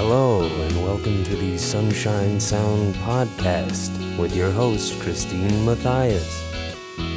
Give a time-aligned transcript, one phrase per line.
[0.00, 6.40] Hello, and welcome to the Sunshine Sound Podcast with your host, Christine Matthias.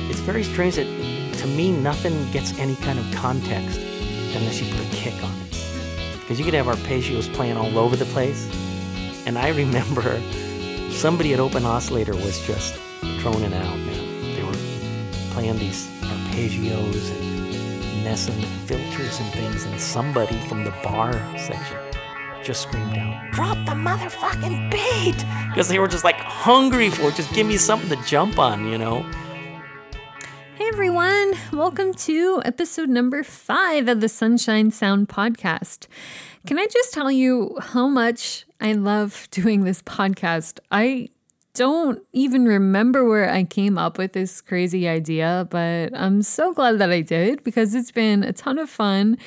[0.10, 0.88] It's very strange that
[1.38, 3.78] to me nothing gets any kind of context
[4.36, 6.20] unless you put a kick on it.
[6.22, 8.50] Because you could have arpeggios playing all over the place.
[9.28, 10.20] And I remember
[10.90, 12.80] somebody at Open Oscillator was just
[13.20, 14.36] droning out, man.
[14.36, 20.72] They were playing these arpeggios and messing with filters and things, and somebody from the
[20.82, 21.91] bar section
[22.44, 25.26] just screamed out, Drop the motherfucking beat!
[25.50, 27.16] Because they were just like hungry for it.
[27.16, 29.06] Just give me something to jump on, you know?
[30.56, 35.88] Hey everyone, welcome to episode number five of the Sunshine Sound Podcast.
[36.48, 40.60] Can I just tell you how much I love doing this podcast?
[40.72, 41.10] I
[41.54, 46.80] don't even remember where I came up with this crazy idea, but I'm so glad
[46.80, 49.18] that I did because it's been a ton of fun.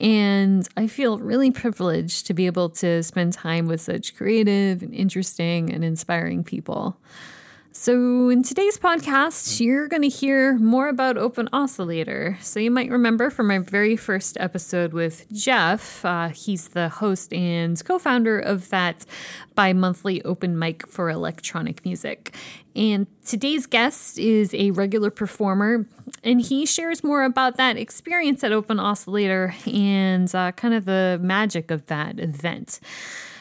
[0.00, 4.94] And I feel really privileged to be able to spend time with such creative and
[4.94, 6.98] interesting and inspiring people.
[7.78, 12.38] So, in today's podcast, you're going to hear more about Open Oscillator.
[12.40, 17.34] So, you might remember from my very first episode with Jeff, uh, he's the host
[17.34, 19.04] and co founder of that
[19.54, 22.34] bi monthly open mic for electronic music.
[22.74, 25.86] And today's guest is a regular performer,
[26.24, 31.20] and he shares more about that experience at Open Oscillator and uh, kind of the
[31.22, 32.80] magic of that event.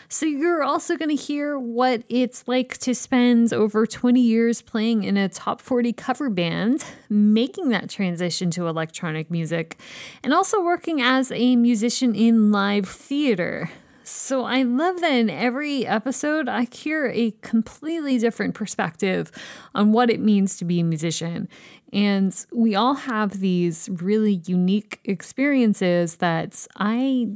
[0.07, 5.03] So, you're also going to hear what it's like to spend over 20 years playing
[5.03, 9.79] in a top 40 cover band, making that transition to electronic music,
[10.23, 13.71] and also working as a musician in live theater.
[14.03, 19.31] So, I love that in every episode, I hear a completely different perspective
[19.73, 21.49] on what it means to be a musician.
[21.91, 27.29] And we all have these really unique experiences that I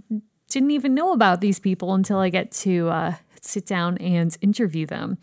[0.49, 4.85] didn't even know about these people until I get to uh, sit down and interview
[4.85, 5.17] them.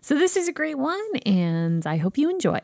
[0.00, 2.60] So, this is a great one, and I hope you enjoy.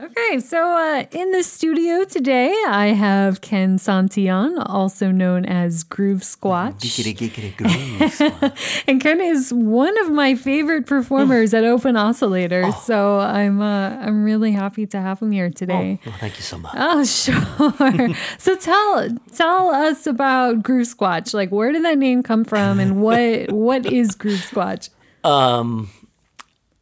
[0.00, 6.22] Okay, so uh, in the studio today, I have Ken Santillan, also known as Groove
[6.22, 6.78] Squatch.
[6.78, 8.52] Giggity, giggity, groove.
[8.88, 12.82] and Ken is one of my favorite performers at Open Oscillator, Oh.
[12.86, 15.98] so I'm uh, I'm really happy to have him here today.
[16.06, 16.74] Well, thank you so much.
[16.74, 17.04] Oh,
[17.84, 18.14] sure.
[18.38, 21.34] so tell tell us about Groove Squatch.
[21.34, 24.88] Like, where did that name come from, and what what is Groove Squatch?
[25.22, 25.90] Um,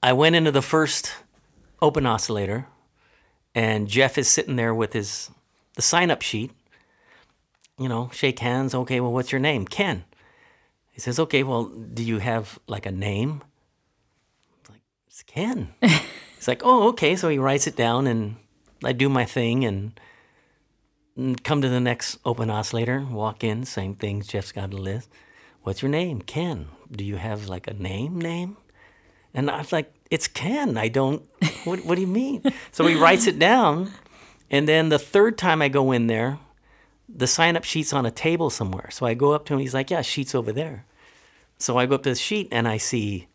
[0.00, 1.12] I went into the first
[1.82, 2.66] open oscillator,
[3.54, 5.30] and Jeff is sitting there with his
[5.74, 6.52] the sign up sheet.
[7.78, 8.74] You know, shake hands.
[8.74, 9.64] Okay, well, what's your name?
[9.66, 10.04] Ken.
[10.90, 13.42] He says, okay, well, do you have like a name?
[14.60, 15.72] It's like, it's Ken.
[15.80, 17.16] He's like, oh, okay.
[17.16, 18.36] So he writes it down, and
[18.84, 19.98] I do my thing, and,
[21.16, 24.26] and come to the next open oscillator, walk in, same things.
[24.26, 25.08] Jeff's got a list.
[25.62, 26.20] What's your name?
[26.20, 26.68] Ken.
[26.90, 28.20] Do you have like a name?
[28.20, 28.58] Name?
[29.32, 30.76] And I was like, it's Ken.
[30.76, 31.22] I don't,
[31.64, 32.42] what, what do you mean?
[32.72, 33.90] so he writes it down.
[34.50, 36.38] And then the third time I go in there,
[37.08, 38.90] the sign up sheet's on a table somewhere.
[38.90, 39.60] So I go up to him.
[39.60, 40.84] He's like, yeah, sheet's over there.
[41.58, 43.28] So I go up to the sheet and I see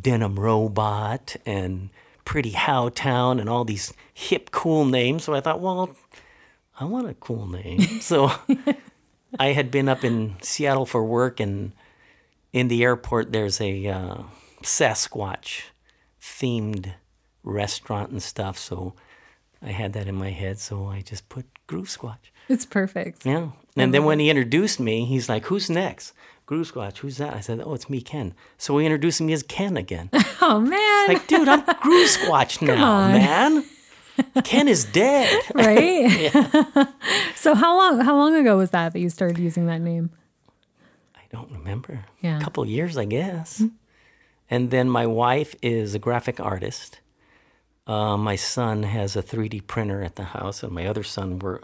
[0.00, 1.90] Denim Robot and
[2.24, 5.24] Pretty How Town and all these hip, cool names.
[5.24, 5.94] So I thought, well,
[6.78, 7.80] I want a cool name.
[8.00, 8.30] so
[9.38, 11.72] I had been up in Seattle for work, and
[12.52, 14.22] in the airport, there's a uh,
[14.62, 15.64] Sasquatch
[16.26, 16.94] themed
[17.42, 18.58] restaurant and stuff.
[18.58, 18.94] So
[19.62, 20.58] I had that in my head.
[20.58, 22.30] So I just put Groove Squatch.
[22.48, 23.24] It's perfect.
[23.24, 23.50] Yeah.
[23.76, 26.12] And then when he introduced me, he's like, Who's next?
[26.46, 27.34] Groove Squatch, who's that?
[27.34, 28.32] I said, Oh, it's me, Ken.
[28.56, 30.10] So he introduced me as Ken again.
[30.48, 33.64] Oh man, like, dude, I'm Groove Squatch now, man.
[34.44, 35.42] Ken is dead.
[35.54, 36.30] right?
[37.34, 40.10] so how long how long ago was that that you started using that name?
[41.16, 42.04] I don't remember.
[42.20, 42.38] Yeah.
[42.38, 43.58] A couple years, I guess.
[43.60, 43.74] Mm-hmm.
[44.50, 47.00] And then my wife is a graphic artist.
[47.86, 51.62] Uh, my son has a 3D printer at the house, and my other son wor-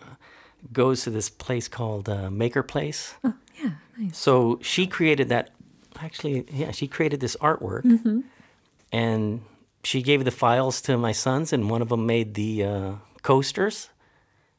[0.72, 3.14] goes to this place called uh, Maker Place.
[3.24, 4.16] Oh, Yeah, nice.
[4.18, 5.50] So she created that.
[6.00, 8.20] Actually, yeah, she created this artwork, Mm-hmm.
[8.92, 9.42] and
[9.84, 12.92] she gave the files to my sons, and one of them made the uh,
[13.22, 13.90] coasters,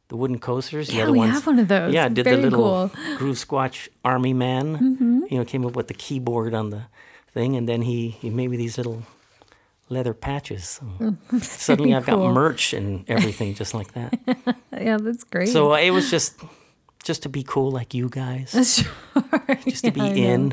[0.09, 0.87] the wooden coasters.
[0.87, 1.93] The Yeah, we ones, have one of those.
[1.93, 2.89] Yeah, did Very the little cool.
[2.89, 3.15] Mm-hmm.
[3.17, 5.25] groove squatch army man.
[5.31, 6.83] You know, came up with the keyboard on the
[7.33, 9.03] thing, and then he he made me these little
[9.89, 10.79] leather patches.
[11.41, 14.19] Suddenly, I've got merch and everything just like that.
[14.73, 15.49] Yeah, that's great.
[15.49, 16.41] so uh, it was just
[17.03, 19.55] just to be cool like you guys, sure.
[19.63, 20.51] just to be in.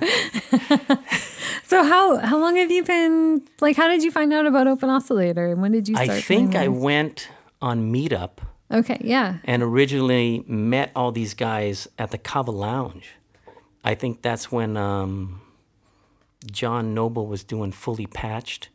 [1.64, 3.76] So how how long have you been like?
[3.76, 6.68] How did you find out about Open Oscillator, and when did you I think I
[6.68, 7.28] went
[7.62, 8.38] on Meetup?
[8.70, 9.38] Okay, yeah.
[9.44, 13.14] and originally met all these guys at the Kava Lounge.
[13.82, 15.40] I think that's when um,
[16.50, 18.68] John Noble was doing Fully Patched.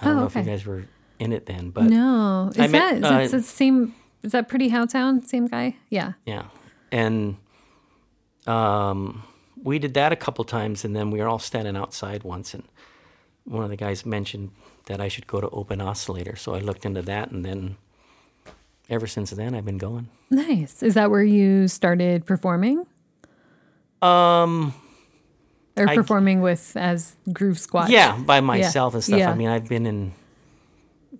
[0.00, 0.84] I don't Oh, know if you guys were
[1.18, 3.94] in it then, but No, is I that met, is that uh, the same?
[4.22, 5.24] Is that Pretty Howtown?
[5.26, 5.76] Same guy?
[5.90, 6.12] Yeah.
[6.26, 6.44] yeah.
[6.92, 7.36] And
[8.46, 9.24] um,
[9.62, 12.62] we did that a couple times, and then we were all standing outside once, and
[13.44, 14.50] one of the guys mentioned
[14.86, 16.36] that I should go to Open Oscillator.
[16.36, 17.76] So I looked into that, and then
[18.88, 20.08] ever since then, I've been going.
[20.30, 20.82] Nice.
[20.82, 22.86] Is that where you started performing?
[24.02, 24.74] Um,
[25.78, 27.88] Or I- performing with as Groove Squatch?
[27.88, 29.18] Yeah, by myself and stuff.
[29.18, 29.30] Yeah.
[29.30, 30.12] I mean, I've been in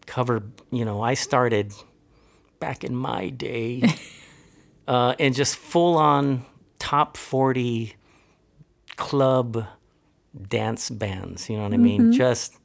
[0.06, 0.42] cover.
[0.70, 1.72] You know, I started
[2.60, 3.82] back in my day,
[4.88, 6.44] uh, and just full on
[6.78, 7.94] top forty
[8.96, 9.66] club
[10.48, 11.48] dance bands.
[11.48, 12.12] You know what I mean?
[12.12, 12.56] Just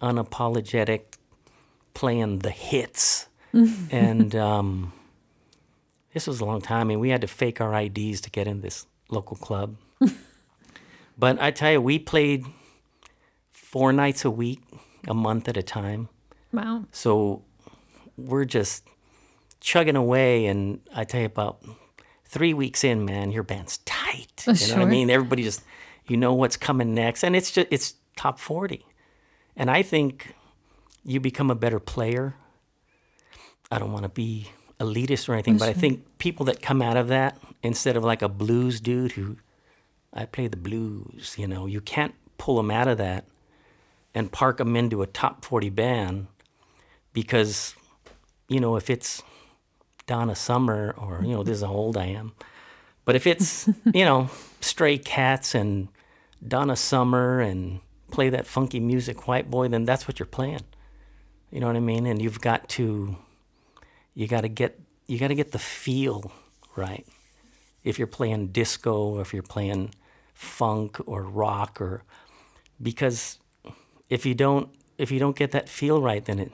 [0.00, 1.02] unapologetic,
[1.94, 3.28] playing the hits,
[3.90, 4.92] and um,
[6.14, 6.80] this was a long time.
[6.80, 9.76] I mean, we had to fake our IDs to get in this local club.
[11.22, 12.46] But I tell you, we played
[13.52, 14.60] four nights a week,
[15.06, 16.08] a month at a time.
[16.52, 16.86] Wow.
[16.90, 17.44] So
[18.16, 18.88] we're just
[19.60, 20.46] chugging away.
[20.46, 21.64] And I tell you, about
[22.24, 24.44] three weeks in, man, your band's tight.
[24.48, 25.10] You know what I mean?
[25.10, 25.62] Everybody just,
[26.08, 27.22] you know what's coming next.
[27.22, 28.84] And it's just, it's top 40.
[29.54, 30.34] And I think
[31.04, 32.34] you become a better player.
[33.70, 34.48] I don't want to be
[34.80, 38.02] elitist or anything, oh, but I think people that come out of that, instead of
[38.02, 39.36] like a blues dude who,
[40.12, 43.26] I play the blues, you know, you can't pull them out of that
[44.14, 46.26] and park them into a top 40 band
[47.12, 47.74] because,
[48.48, 49.22] you know, if it's
[50.06, 52.32] Donna Summer or, you know, this is how old I am,
[53.04, 54.28] but if it's, you know,
[54.60, 55.88] Stray Cats and
[56.46, 57.80] Donna Summer and
[58.10, 60.64] play that funky music, White Boy, then that's what you're playing.
[61.50, 62.06] You know what I mean?
[62.06, 63.16] And you've got to,
[64.14, 66.32] you got to get, you got to get the feel
[66.76, 67.06] right.
[67.84, 69.92] If you're playing disco, or if you're playing
[70.42, 72.02] funk or rock, or
[72.80, 73.38] because
[74.10, 74.68] if you don't,
[74.98, 76.52] if you don't get that feel right, then it,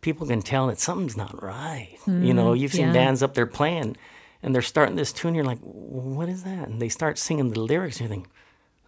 [0.00, 1.96] people can tell that something's not right.
[2.06, 2.92] you know, mm, you've seen yeah.
[2.92, 3.96] bands up there playing,
[4.42, 5.34] and they're starting this tune.
[5.34, 6.68] You're like, what is that?
[6.68, 8.28] And they start singing the lyrics, and you think,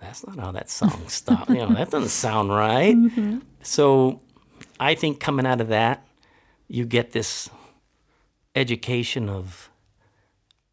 [0.00, 1.48] that's not how that song stopped.
[1.50, 2.94] you know, that doesn't sound right.
[2.94, 3.38] Mm-hmm.
[3.62, 4.20] So,
[4.78, 6.06] I think coming out of that,
[6.68, 7.48] you get this
[8.56, 9.70] education of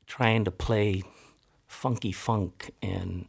[0.07, 1.03] trying to play
[1.67, 3.25] funky funk and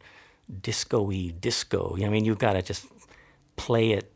[0.60, 1.96] disco-y disco.
[2.02, 2.87] I mean, you've got to just
[3.56, 4.12] play it.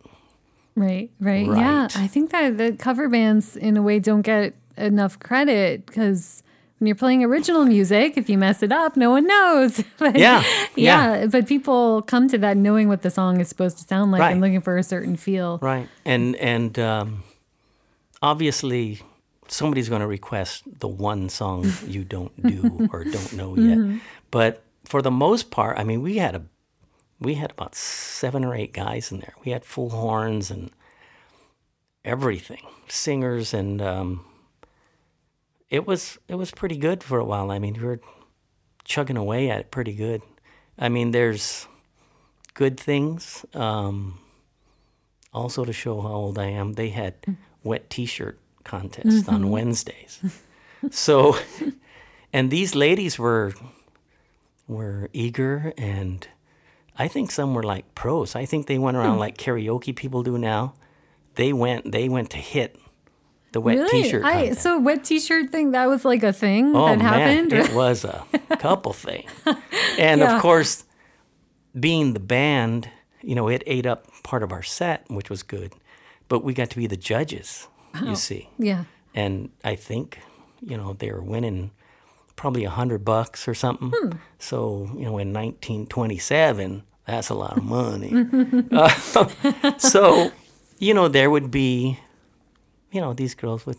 [0.74, 5.18] Right, right, Yeah, I think that the cover bands, in a way, don't get enough
[5.18, 6.42] credit because
[6.78, 9.82] when you're playing original music, if you mess it up, no one knows.
[9.98, 10.44] But- Yeah,
[10.74, 11.24] yeah.
[11.26, 14.42] But people come to that knowing what the song is supposed to sound like and
[14.42, 15.58] looking for a certain feel.
[15.62, 15.88] Right.
[16.04, 17.22] And and um,
[18.22, 19.00] obviously
[19.48, 24.00] somebody's going to request the one song you don't do or don't know yet.
[24.30, 26.42] But for the most part, I mean, we had a
[27.18, 29.34] we had about seven or eight guys in there.
[29.44, 30.70] We had full horns and
[32.04, 34.24] everything, singers, and um,
[35.70, 37.50] it was it was pretty good for a while.
[37.50, 38.00] I mean, we were
[38.84, 40.22] chugging away at it pretty good.
[40.78, 41.66] I mean, there's
[42.54, 43.44] good things.
[43.54, 44.20] Um,
[45.32, 47.14] also, to show how old I am, they had
[47.64, 50.20] wet T-shirt contest on Wednesdays.
[50.90, 51.36] so,
[52.32, 53.52] and these ladies were
[54.68, 56.26] were eager, and
[56.98, 58.34] I think some were like pros.
[58.34, 59.20] I think they went around hmm.
[59.20, 60.74] like karaoke people do now.
[61.34, 62.80] They went they went to hit
[63.52, 64.02] the wet Really?
[64.02, 67.52] T-shirt I, so wet T-shirt thing that was like a thing Oh that man, happened.
[67.52, 68.24] it was a
[68.58, 69.26] couple thing,
[69.98, 70.36] and Yeah.
[70.36, 70.84] of course,
[71.78, 72.90] being the band,
[73.22, 75.72] you know, it ate up part of our set, which was good,
[76.28, 77.68] but we got to be the judges.
[78.02, 78.84] You see, yeah.
[79.14, 80.18] and I think,
[80.60, 81.70] you know, they were winning
[82.36, 83.92] probably a hundred bucks or something.
[83.94, 84.10] Hmm.
[84.38, 88.12] So you know, in 1927, that's a lot of money.
[88.72, 90.30] Uh, so,
[90.78, 91.98] you know, there would be,
[92.90, 93.78] you know, these girls would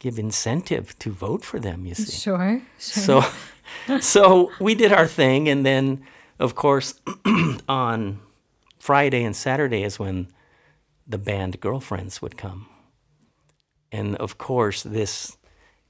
[0.00, 1.86] give incentive to vote for them.
[1.86, 2.62] You see, Sure.
[2.78, 3.22] Sure.
[3.22, 3.24] so,
[4.00, 6.02] so we did our thing, and then,
[6.38, 7.00] of course,
[7.68, 8.20] on
[8.78, 10.28] Friday and Saturday is when
[11.06, 12.68] the band girlfriends would come,
[13.90, 15.37] and of course, this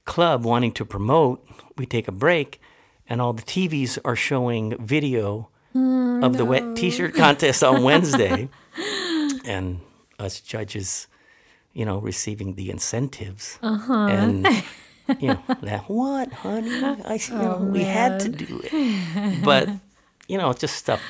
[0.09, 1.45] club wanting to promote,
[1.77, 2.59] we take a break,
[3.07, 8.49] and all the TVs are showing video of the wet T-shirt contest on Wednesday,
[9.45, 9.79] and
[10.17, 11.07] us judges,
[11.73, 14.45] you know, receiving the incentives, and
[15.19, 16.71] you know, that what, honey?
[17.05, 19.69] I, you know, we had to do it, but
[20.27, 21.01] you know, just stuff.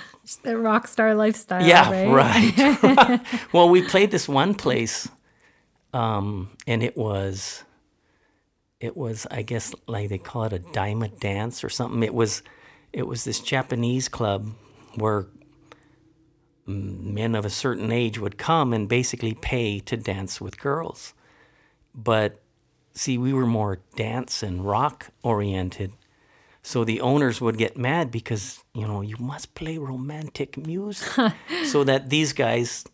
[0.43, 1.65] the rock star lifestyle.
[1.65, 2.83] Yeah, right.
[2.83, 3.21] right.
[3.53, 5.07] well, we played this one place,
[5.93, 7.63] um, and it was,
[8.79, 12.03] it was, I guess, like they call it a diamond dance or something.
[12.03, 12.41] It was,
[12.93, 14.51] it was this Japanese club
[14.95, 15.27] where
[16.65, 21.13] men of a certain age would come and basically pay to dance with girls.
[21.93, 22.41] But
[22.93, 25.91] see, we were more dance and rock oriented.
[26.61, 31.09] So the owners would get mad because, you know, you must play romantic music
[31.65, 32.85] so that these guys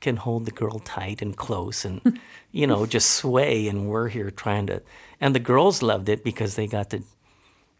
[0.00, 2.20] can hold the girl tight and close and,
[2.52, 3.66] you know, just sway.
[3.68, 4.82] And we're here trying to.
[5.20, 7.02] And the girls loved it because they got to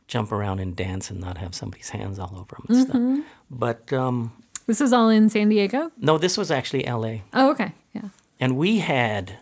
[0.07, 3.27] jump around and dance and not have somebody's hands all over them and stuff.
[3.51, 4.33] But um,
[4.67, 5.91] This was all in San Diego?
[5.99, 7.19] no, this was actually LA.
[7.33, 7.73] Oh, okay.
[7.93, 8.09] Yeah.
[8.41, 9.39] And we had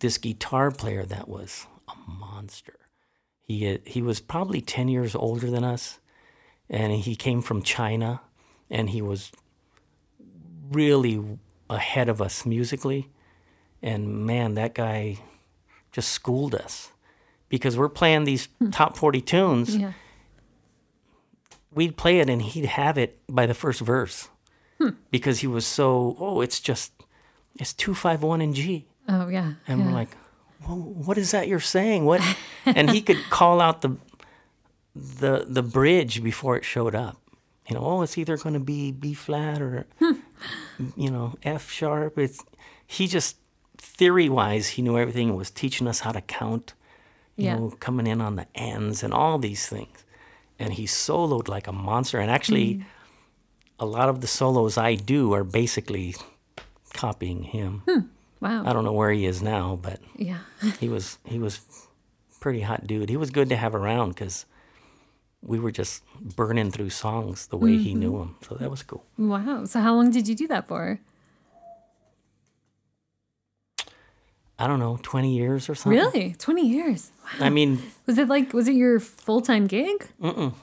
[0.00, 2.74] this guitar player that was a monster.
[3.40, 6.00] He had, he was probably 10 years older than us
[6.68, 8.20] and he came from China
[8.70, 9.30] and he was
[10.72, 11.22] really
[11.70, 13.08] ahead of us musically.
[13.82, 15.18] And man, that guy
[15.92, 16.92] just schooled us
[17.48, 18.70] because we're playing these hmm.
[18.70, 19.76] top 40 tunes.
[19.76, 19.92] Yeah.
[21.72, 24.28] We'd play it and he'd have it by the first verse
[24.78, 24.90] hmm.
[25.10, 26.92] because he was so, oh, it's just,
[27.58, 28.86] it's 251 in G.
[29.08, 29.54] Oh, yeah.
[29.66, 29.86] And yeah.
[29.86, 30.10] we're like,
[30.66, 32.04] well, what is that you're saying?
[32.04, 32.22] What?
[32.64, 33.96] and he could call out the
[34.94, 37.20] the the bridge before it showed up.
[37.68, 40.12] You know, oh, it's either going to be B flat or hmm.
[40.96, 42.18] You know F sharp.
[42.18, 42.42] It's
[42.86, 43.36] he just
[43.78, 46.74] theory wise he knew everything and was teaching us how to count.
[47.36, 47.56] You Yeah.
[47.56, 50.04] know, coming in on the ends and all these things.
[50.58, 52.20] And he soloed like a monster.
[52.20, 52.82] And actually, mm-hmm.
[53.80, 56.14] a lot of the solos I do are basically
[56.92, 57.82] copying him.
[57.88, 58.00] Hmm.
[58.40, 58.64] wow.
[58.64, 60.38] I don't know where he is now, but Yeah.
[60.80, 61.60] he was he was
[62.40, 63.08] pretty hot dude.
[63.10, 64.46] He was good to have around because
[65.44, 66.02] we were just
[66.36, 68.36] burning through songs the way he knew them.
[68.48, 69.04] So that was cool.
[69.18, 69.64] Wow.
[69.66, 70.98] So, how long did you do that for?
[74.58, 75.98] I don't know, twenty years or something.
[75.98, 76.34] Really?
[76.38, 77.10] 20 years.
[77.40, 77.46] Wow.
[77.46, 80.06] I mean, Was it like, was it your full time gig?
[80.22, 80.54] Mm-mm.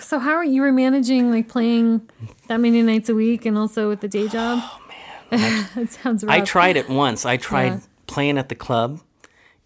[0.00, 2.08] So, how are you were managing like playing
[2.48, 4.60] that many nights a week and also with the day job?
[4.62, 5.68] Oh, man.
[5.74, 6.32] that sounds rough.
[6.34, 7.24] I tried it once.
[7.24, 7.80] I tried Yeah.
[8.06, 9.00] playing at the club,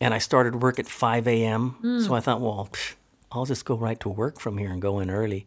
[0.00, 1.70] and I started work at five a.m.
[1.80, 2.00] Hmm.
[2.00, 2.94] So I thought, well, psh,
[3.34, 5.46] I'll just go right to work from here and go in early.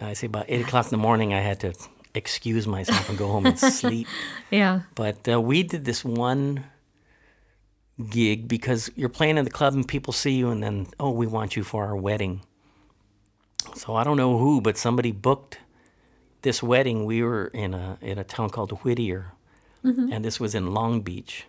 [0.00, 1.72] I say about eight o'clock in the morning, I had to
[2.14, 4.06] excuse myself and go home and sleep.
[4.50, 4.82] Yeah.
[4.94, 6.64] But uh, we did this one
[8.10, 11.26] gig because you're playing in the club and people see you and then, oh, we
[11.26, 12.42] want you for our wedding.
[13.74, 15.58] So I don't know who, but somebody booked
[16.42, 17.04] this wedding.
[17.04, 19.32] We were in a in a town called Whittier,
[20.12, 21.44] and this was in Long Beach,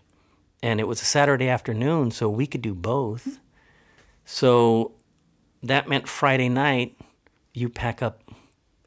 [0.63, 3.39] and it was a Saturday afternoon, so we could do both.
[4.25, 4.93] So
[5.63, 6.97] that meant Friday night,
[7.53, 8.21] you pack up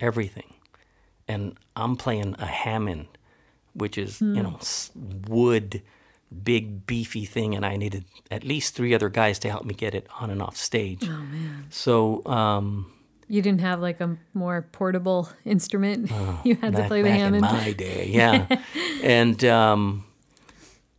[0.01, 0.55] everything,
[1.29, 3.07] and I'm playing a Hammond,
[3.75, 4.59] which is you know
[5.29, 5.83] wood,
[6.45, 9.95] big beefy thing, and I needed at least three other guys to help me get
[9.95, 11.03] it on and off stage.
[11.05, 11.67] Oh man!
[11.71, 12.25] So.
[12.27, 12.93] Um,
[13.29, 16.11] You didn't have like a more portable instrument.
[16.45, 17.45] you had to play the back Hammond.
[17.47, 18.47] in my day, yeah.
[19.05, 20.05] and um,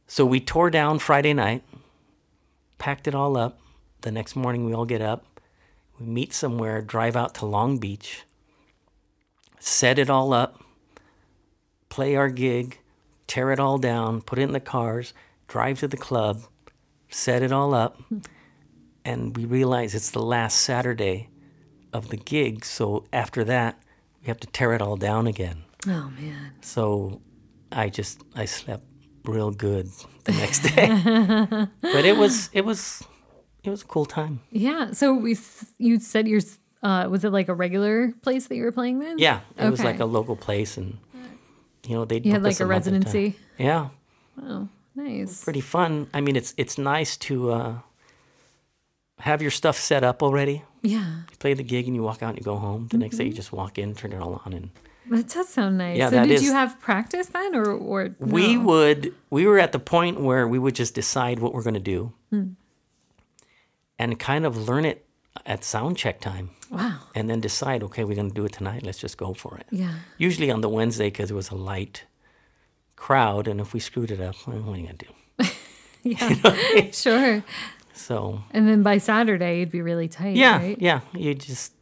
[0.08, 1.64] so we tore down Friday night,
[2.78, 3.60] packed it all up.
[4.02, 5.26] The next morning, we all get up,
[6.02, 8.24] we meet somewhere, drive out to Long Beach,
[9.60, 10.64] set it all up,
[11.90, 12.80] play our gig,
[13.28, 15.14] tear it all down, put it in the cars,
[15.48, 16.42] drive to the club,
[17.10, 18.02] set it all up,
[19.06, 21.30] and we realize it's the last Saturday
[21.94, 22.66] of the gig.
[22.66, 23.82] So after that,
[24.22, 25.64] we have to tear it all down again.
[25.88, 26.54] oh man.
[26.62, 27.22] So
[27.72, 28.84] I just I slept
[29.26, 29.88] real good
[30.24, 31.68] the next day.
[31.82, 33.04] but it was it was
[33.64, 34.40] it was a cool time.
[34.52, 34.92] Yeah.
[34.92, 35.38] So we
[35.78, 39.00] you said your s- uh was it like a regular place that you were playing
[39.00, 39.18] then?
[39.20, 40.98] Yeah, it was like a local place, and
[41.88, 43.36] you know they You had like a residency.
[43.58, 43.90] Yeah,
[44.42, 45.44] Oh, nice.
[45.44, 46.08] pretty fun.
[46.14, 47.74] I mean, it's it's nice to uh,
[49.20, 50.64] have your stuff set up already.
[50.82, 51.06] Yeah.
[51.30, 52.88] You play the gig and you walk out and you go home.
[52.90, 54.70] The next day you just walk in, turn it all on, and
[55.12, 55.98] That does sound nice.
[55.98, 59.80] Yeah, so did you have practice then or or we would we were at the
[59.80, 62.12] point where we would just decide what we're going to do
[64.02, 65.06] and kind of learn it
[65.46, 67.00] at sound check time Wow.
[67.16, 69.68] and then decide okay we're going to do it tonight let's just go for it
[69.72, 69.96] Yeah.
[70.18, 72.06] usually on the wednesday because it was a light
[72.96, 75.14] crowd and if we screwed it up well, what are you going to do
[76.04, 76.92] Yeah.
[76.92, 77.44] sure.
[77.94, 80.78] so And then by Saturday you'd be really tight, yeah right?
[80.82, 81.74] yeah you just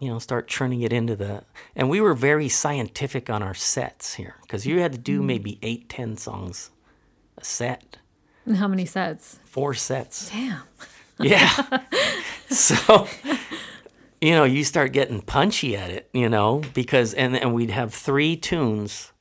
[0.00, 1.42] you know start churning it into the
[1.76, 5.24] and we were very scientific on our sets here because you had to do mm.
[5.32, 6.70] maybe eight ten songs
[7.36, 7.98] a set
[8.56, 9.38] how many sets?
[9.44, 10.62] four sets Damn.
[11.20, 11.50] Yeah.
[12.48, 13.08] so,
[14.20, 17.92] you know, you start getting punchy at it, you know, because, and, and we'd have
[17.92, 19.12] three tunes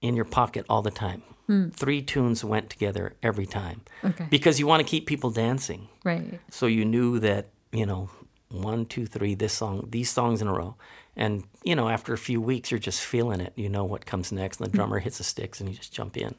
[0.00, 1.22] in your pocket all the time.
[1.46, 1.68] Hmm.
[1.70, 4.26] Three tunes went together every time Okay.
[4.30, 5.88] because you want to keep people dancing.
[6.04, 6.40] right.
[6.50, 8.10] So you knew that, you know,
[8.50, 10.76] one, two, three, this song, these songs in a row.
[11.16, 13.52] And, you know, after a few weeks, you're just feeling it.
[13.56, 14.60] You know what comes next.
[14.60, 14.76] And the hmm.
[14.76, 16.36] drummer hits the sticks and you just jump in.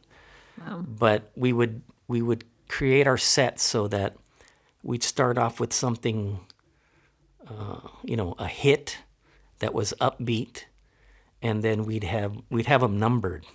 [0.87, 4.15] But we would, we would create our sets so that
[4.83, 6.39] we'd start off with something,
[7.47, 8.99] uh, you know, a hit
[9.59, 10.65] that was upbeat.
[11.41, 13.45] And then we'd have, we'd have them numbered.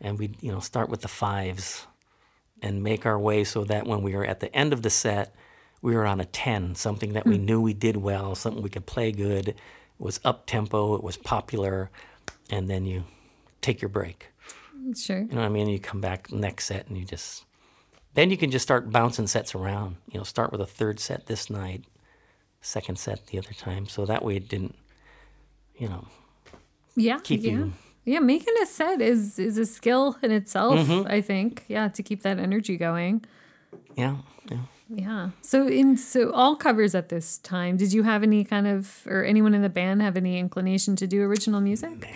[0.00, 1.86] And we'd, you know, start with the fives
[2.62, 5.34] and make our way so that when we were at the end of the set,
[5.82, 8.86] we were on a 10, something that we knew we did well, something we could
[8.86, 9.56] play good,
[9.98, 11.90] was up tempo, it was popular,
[12.50, 13.04] and then you
[13.60, 14.31] take your break.
[14.96, 15.20] Sure.
[15.20, 15.68] You know what I mean?
[15.68, 17.44] You come back next set and you just,
[18.14, 19.96] then you can just start bouncing sets around.
[20.10, 21.84] You know, start with a third set this night,
[22.60, 23.86] second set the other time.
[23.86, 24.74] So that way it didn't,
[25.76, 26.06] you know,
[26.96, 27.18] Yeah.
[27.22, 27.52] keep yeah.
[27.52, 27.72] you-
[28.04, 31.06] Yeah, making a set is is a skill in itself, Mm-hmm.
[31.06, 31.64] I think.
[31.68, 33.24] Yeah, to keep that energy going.
[33.96, 34.16] yeah,
[34.50, 34.58] yeah.
[34.94, 35.30] Yeah.
[35.40, 37.76] So in so all covers at this time.
[37.76, 41.06] Did you have any kind of or anyone in the band have any inclination to
[41.06, 42.08] do original music?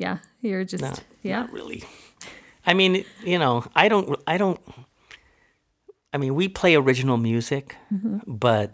[0.00, 1.40] Yeah, you're just No, yeah.
[1.40, 1.84] Not really.
[2.66, 4.58] I mean, you know, I don't, I don't,
[6.10, 8.20] I mean, we play original music, mm-hmm.
[8.26, 8.72] but,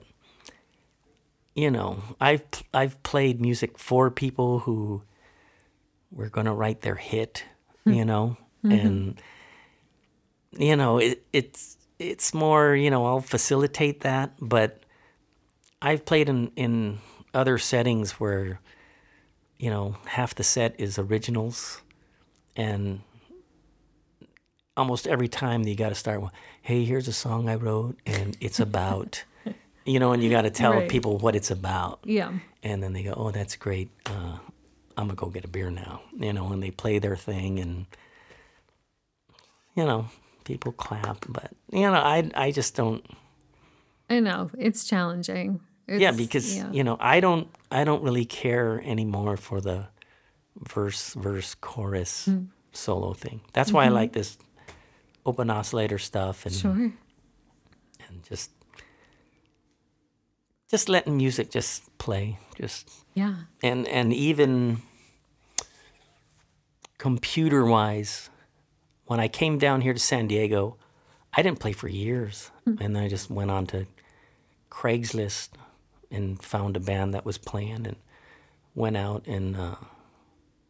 [1.56, 5.02] you know, I've, I've played music for people who
[6.12, 7.44] were going to write their hit,
[7.82, 7.92] hmm.
[7.92, 8.86] you know, mm-hmm.
[8.86, 9.22] and,
[10.52, 14.84] you know, it, it's, it's more, you know, I'll facilitate that, but
[15.82, 17.00] I've played in, in
[17.34, 18.60] other settings where,
[19.58, 21.80] you know, half the set is originals,
[22.56, 23.00] and
[24.76, 26.30] almost every time you got to start with,
[26.62, 29.24] "Hey, here's a song I wrote, and it's about,"
[29.84, 30.88] you know, and you got to tell Right.
[30.88, 32.32] people what it's about, Yeah.
[32.62, 33.88] and then they go, "Oh, that's great.
[34.06, 34.38] Uh,
[34.98, 37.86] I'm gonna go get a beer now," you know, and they play their thing, and
[39.74, 40.08] you know,
[40.44, 43.04] people clap, but you know, I I just don't.
[44.08, 44.50] I know.
[44.56, 45.60] It's challenging.
[45.88, 46.70] It's, yeah, because yeah.
[46.72, 49.86] you know, I don't I don't really care anymore for the
[50.74, 52.44] verse verse chorus Hmm.
[52.72, 53.40] solo thing.
[53.52, 54.38] That's why I like this
[55.24, 56.92] open oscillator stuff and Sure.
[58.08, 58.50] and just
[60.70, 63.34] just letting music just play, just Yeah.
[63.62, 64.78] and and even
[66.98, 68.30] computer wise,
[69.04, 70.76] when I came down here to San Diego,
[71.32, 73.86] I didn't play for years, and I just went on to
[74.70, 75.50] Craigslist
[76.10, 77.96] and found a band that was playing and
[78.74, 79.76] went out and uh,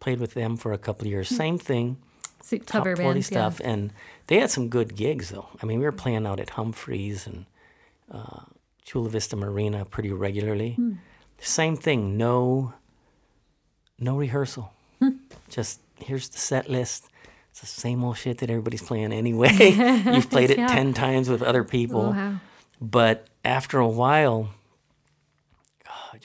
[0.00, 1.28] played with them for a couple of years.
[1.28, 1.96] Same thing,
[2.42, 3.92] See, top forty band stuff, and
[4.28, 5.48] they had some good gigs though.
[5.62, 7.46] I mean, we were playing out at Humphreys and
[8.10, 8.42] uh,
[8.84, 10.72] Chula Vista Marina pretty regularly.
[10.72, 10.92] Hmm.
[11.38, 12.72] Same thing, no,
[13.98, 14.72] no rehearsal.
[15.00, 15.10] Hmm.
[15.50, 17.08] Just here's the set list.
[17.50, 19.52] It's the same old shit that everybody's playing anyway.
[20.14, 20.66] You've played it Yeah.
[20.68, 22.00] ten times with other people.
[22.06, 22.36] Oh, wow.
[22.80, 24.50] But after a while,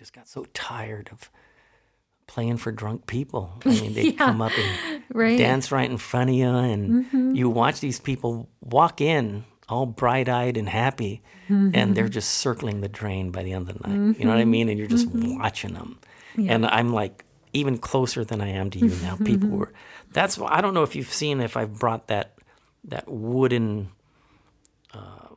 [0.02, 1.30] just got so tired of
[2.26, 3.62] playing for drunk people.
[3.64, 4.14] I mean, they Yeah.
[4.14, 5.38] come up and Right.
[5.38, 7.36] dance right in front of you, and mm-hmm.
[7.36, 11.94] you watch these people walk in all bright eyed and happy, and mm-hmm.
[11.94, 14.18] they're just circling the drain by the end of the night.
[14.18, 14.52] You know what I mm-hmm.
[14.52, 14.70] mean?
[14.70, 16.00] And you're just watching them.
[16.36, 19.18] And I'm like, even closer than I am to you now.
[19.18, 19.72] People were.
[20.14, 22.40] That's why I don't know if you've seen if I've brought that
[22.86, 23.92] that wooden
[24.96, 25.36] uh,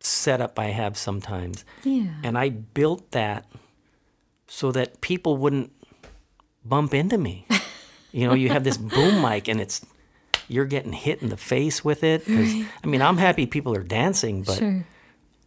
[0.00, 2.08] setup I have sometimes, Yeah.
[2.22, 3.46] and I built that
[4.46, 5.72] so that people wouldn't
[6.64, 7.46] bump into me.
[8.12, 9.84] you know, you have this boom mic, and it's
[10.48, 12.22] you're getting hit in the face with it.
[12.28, 14.86] I mean, I'm happy people are dancing, but Sure.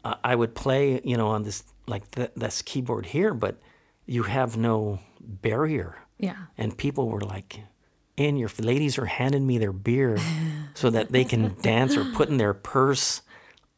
[0.04, 3.60] I I would play, you know, on this like th- this keyboard here, but
[4.06, 5.96] you have no barrier.
[6.18, 6.36] Yeah.
[6.58, 7.62] And people were like,
[8.18, 10.18] "And your ladies are handing me their beer
[10.74, 13.22] so that they can dance or putting their purse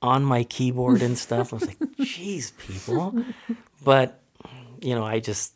[0.02, 3.24] on my keyboard and stuff." I was like, "Jeez, people!"
[3.84, 4.22] But
[4.82, 5.54] you know, I just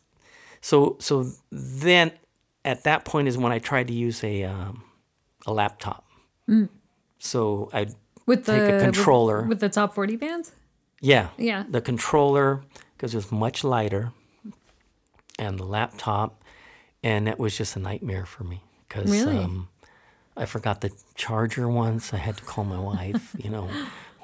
[0.62, 2.12] so so then
[2.66, 4.84] at that point is when I tried to use a um,
[5.46, 6.06] a laptop.
[7.20, 7.88] So I
[8.26, 9.44] With the Take a controller.
[9.44, 10.52] with, the top 40 bands?
[11.02, 11.30] Yeah.
[11.38, 11.64] Yeah.
[11.70, 12.64] The controller,
[12.96, 14.12] because it was much lighter,
[15.40, 16.42] and the laptop,
[17.02, 18.62] and it was just a nightmare for me.
[18.88, 19.38] Because Really?
[19.38, 19.68] um,
[20.38, 22.14] I forgot the charger once.
[22.14, 23.70] I had to call my wife, you know,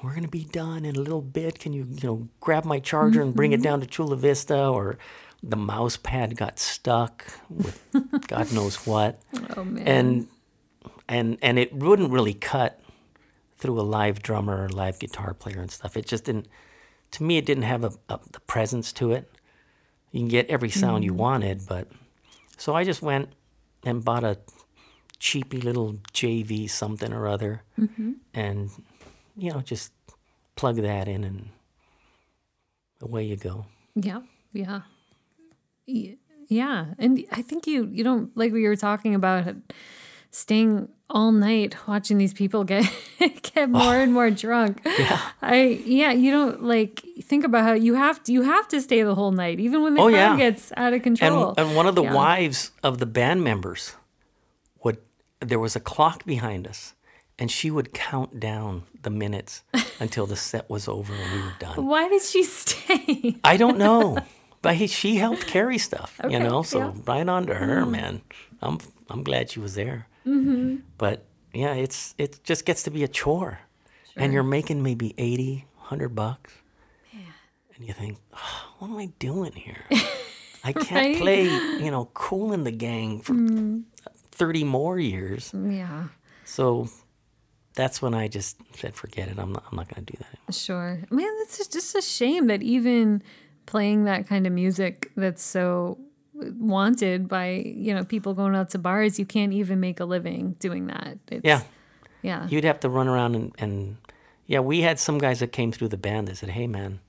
[0.02, 1.58] we're going to be done in a little bit.
[1.58, 3.64] Can you, you know, grab my charger and bring it mm-hmm.
[3.64, 4.66] down to Chula Vista?
[4.66, 4.98] Or
[5.42, 7.82] the mouse pad got stuck with
[8.28, 9.20] God knows what
[9.56, 10.28] Oh, and
[11.08, 12.80] and and it wouldn't really cut
[13.58, 15.96] through a live drummer or live guitar player and stuff.
[15.96, 16.46] It just didn't.
[17.12, 19.30] To me, it didn't have a, a the presence to it.
[20.12, 21.16] You can get every sound you mm.
[21.16, 21.88] wanted, but
[22.56, 23.30] so I just went
[23.84, 24.38] and bought a
[25.18, 28.12] cheapy little JV something or other, mm-hmm.
[28.34, 28.70] and
[29.36, 29.92] you know just
[30.56, 31.48] plug that in and
[33.02, 33.66] away you go.
[33.94, 34.20] Yeah,
[34.52, 34.80] yeah,
[36.48, 36.86] yeah.
[36.98, 39.54] And I think you you don't like we were talking about
[40.30, 42.84] staying all night watching these people get
[43.42, 44.80] get more and more drunk.
[44.98, 45.20] Yeah.
[45.42, 49.02] I yeah, you don't like think about how you have to you have to stay
[49.02, 50.50] the whole night even when the Oh, crowd yeah.
[50.50, 51.50] gets out of control.
[51.56, 52.14] And, and one of the Yeah.
[52.14, 53.96] wives of the band members
[54.84, 54.98] would
[55.40, 56.94] there was a clock behind us
[57.40, 59.62] and she would count down the minutes
[60.00, 61.86] until the set was over and we were done.
[61.86, 63.36] Why did she stay?
[63.42, 64.18] I don't know.
[64.62, 66.62] But he, she helped carry stuff, you know.
[66.62, 66.92] So yeah.
[67.06, 68.20] right on to her, man.
[68.60, 70.06] I'm I'm glad she was there.
[70.26, 70.76] Mm-hmm.
[70.98, 71.24] But
[71.54, 73.60] yeah, it's it just gets to be a chore,
[74.16, 76.52] and you're making maybe 80, 100 bucks,
[77.74, 79.84] and you think, oh, what am I doing here?
[80.62, 81.16] I can't Right?
[81.16, 81.20] Mm.
[81.20, 81.44] play,
[81.82, 83.34] you know, Kool and the Gang for
[84.30, 85.52] thirty more years.
[85.54, 86.08] yeah.
[86.44, 86.90] So
[87.74, 89.38] that's when I just said, forget it.
[89.38, 89.64] I'm not.
[89.70, 90.28] I'm not going to do that.
[90.34, 90.52] Anymore.
[90.52, 91.00] Sure.
[91.10, 93.22] Man, that's just- just a shame that even
[93.66, 95.98] playing that kind of music that's so
[96.34, 100.56] wanted by, you know, people going out to bars, you can't even make a living
[100.58, 101.18] doing that.
[101.30, 101.62] It's, Yeah.
[102.22, 102.46] Yeah.
[102.48, 103.96] You'd have to run around and, and
[104.46, 107.00] yeah, we had some guys that came through the band that said, "Hey, man,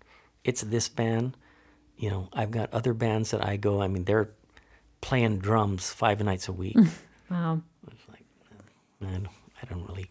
[0.43, 1.36] it's this band.
[1.97, 3.82] You know, I've got other bands that I go.
[3.82, 4.30] I mean, they're
[5.02, 6.78] playing drums five nights a week.
[7.32, 7.62] wow.
[7.91, 8.24] It's like,
[9.00, 9.28] man,
[9.62, 10.10] I don't really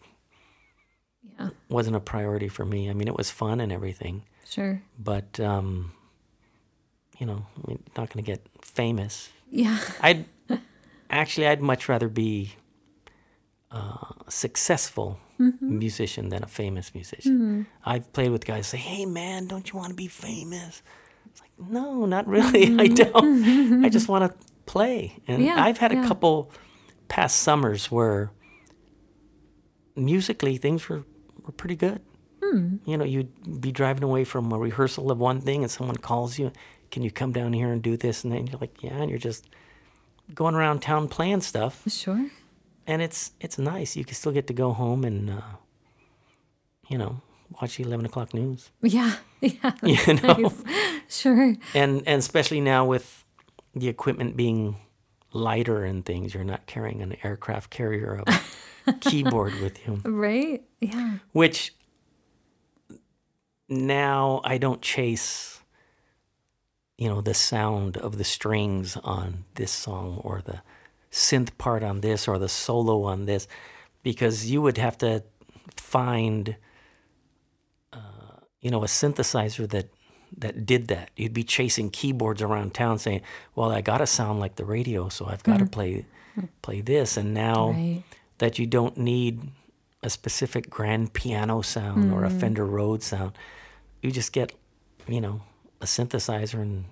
[1.43, 1.49] Yeah.
[1.69, 2.89] wasn't a priority for me.
[2.89, 4.81] I mean, it was fun and everything, Sure.
[4.99, 5.93] but um,
[7.17, 9.29] you know, I mean, not going to get famous.
[9.49, 9.77] Yeah.
[10.01, 10.25] I'd
[11.09, 12.55] actually, I'd much rather be
[13.71, 15.79] uh, a successful mm-hmm.
[15.79, 17.33] musician than a famous musician.
[17.33, 17.61] Mm-hmm.
[17.85, 20.81] I've played with guys say, "Hey, man, don't you want to be famous?"
[21.29, 22.63] It's like, no, not really.
[22.63, 22.93] I mm-hmm.
[22.95, 23.85] don't.
[23.85, 25.17] I just want to play.
[25.27, 26.51] And Yeah, I've had a couple
[27.07, 28.31] past summers where
[29.95, 31.03] musically things were
[31.45, 32.01] were pretty good.
[32.85, 36.37] You know, you'd be driving away from a rehearsal of one thing, and someone calls
[36.37, 36.51] you,
[36.89, 39.19] "Can you come down here and do this?" And then you're like, "Yeah," and you're
[39.19, 39.47] just
[40.35, 42.29] going around town playing stuff, Sure.
[42.85, 43.95] and it's it's nice.
[43.95, 45.41] You can still get to go home and uh,
[46.89, 47.21] you know
[47.61, 48.71] watch the eleven o'clock news.
[48.81, 49.15] Yeah.
[49.41, 49.71] Yeah.
[49.81, 50.63] You know, Nice.
[51.07, 51.55] Sure.
[51.73, 53.23] and and especially now with
[53.75, 54.75] the equipment being
[55.33, 60.01] lighter and things, you're not carrying an aircraft carrier of keyboard with you.
[60.03, 60.63] Right?
[60.79, 61.17] Yeah.
[61.31, 61.73] which
[63.69, 65.61] now I don't chase,
[66.97, 70.61] you know, the sound of the strings on this song or the
[71.11, 73.47] synth part on this or the solo on this,
[74.03, 75.23] because you would have to
[75.77, 76.57] find,
[77.93, 77.97] uh,
[78.59, 79.89] you know, a synthesizer that
[80.37, 81.11] that did that.
[81.15, 83.21] You'd be chasing keyboards around town saying,
[83.55, 85.71] "Well, I got to sound like the radio, so I've got to mm-hmm.
[85.71, 86.05] play
[86.61, 88.03] play this." And now Right.
[88.39, 89.41] that you don't need
[90.03, 92.39] a specific grand piano sound or a mm-hmm.
[92.39, 93.33] Fender Rhodes sound.
[94.01, 94.51] You just get,
[95.07, 95.41] you know,
[95.79, 96.85] a synthesizer and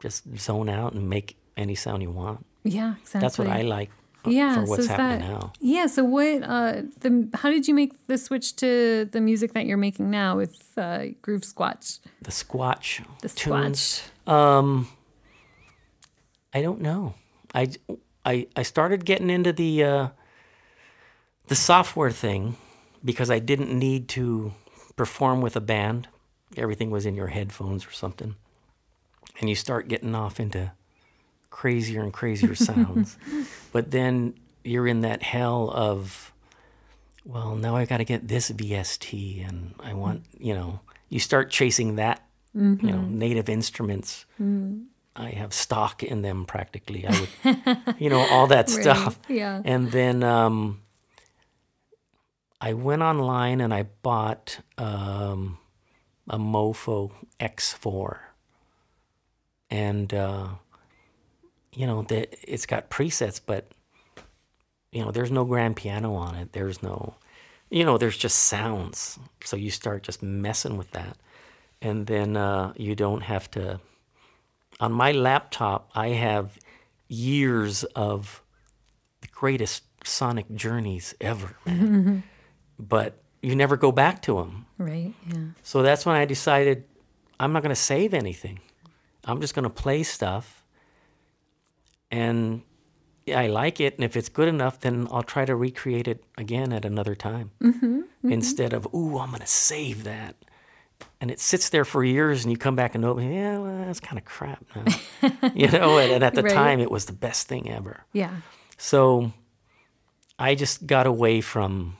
[0.00, 2.44] just zone out and make any sound you want.
[2.64, 3.20] Yeah, exactly.
[3.20, 3.90] That's what I like
[4.26, 5.52] yeah, for what's so happening that, now.
[5.60, 9.66] Yeah, so what uh the how did you make the switch to the music that
[9.66, 12.00] you're making now with uh Groove Squatch?
[12.22, 13.28] The Squatch The.
[13.28, 14.02] Squatch.
[14.30, 14.88] Um,
[16.52, 17.14] I don't know.
[17.54, 17.68] I,
[18.24, 20.08] I, I started getting into the uh,
[21.46, 22.56] the software thing
[23.04, 24.52] because I didn't need to
[24.96, 26.08] perform with a band.
[26.56, 28.34] Everything was in your headphones or something,
[29.40, 30.72] and you start getting off into
[31.50, 33.16] crazier and crazier sounds.
[33.72, 34.34] but then
[34.64, 36.32] you're in that hell of,
[37.24, 41.50] well, now I got to get this VST, and I want, you know, you start
[41.50, 44.24] chasing that, you know, native instruments.
[45.16, 47.04] I have stock in them practically.
[47.06, 49.18] I would, you know, all that Right, stuff.
[49.28, 49.60] yeah.
[49.64, 50.80] And then um,
[52.60, 55.58] I went online and I bought um,
[56.28, 57.10] a Mopho
[57.40, 58.18] X4.
[59.70, 60.48] And, uh,
[61.74, 63.70] you know, that it's got presets, but,
[64.92, 66.52] you know, there's no grand piano on it.
[66.52, 67.14] There's no,
[67.70, 69.18] you know, there's just sounds.
[69.44, 71.16] So you start just messing with that.
[71.82, 73.80] And then uh, you don't have to.
[74.80, 76.58] On my laptop, I have
[77.08, 78.42] years of
[79.20, 82.22] the greatest sonic journeys ever, man.
[82.78, 84.66] but you never go back to them.
[84.78, 85.12] Right.
[85.28, 85.38] Yeah.
[85.62, 86.84] So that's when I decided
[87.38, 88.60] I'm not going to save anything.
[89.24, 90.59] I'm just going to play stuff.
[92.10, 92.62] And
[93.32, 93.94] I like it.
[93.94, 97.50] And if it's good enough, then I'll try to recreate it again at another time.
[98.24, 100.36] Instead of, ooh, I'm going to save that.
[101.20, 104.00] And it sits there for years and you come back and know, yeah, well, that's
[104.00, 105.50] kind of crap now.
[105.54, 106.52] you know, and, and at the Right.
[106.54, 108.04] time, it was the best thing ever.
[108.12, 108.36] Yeah.
[108.76, 109.32] So
[110.38, 111.96] I just got away from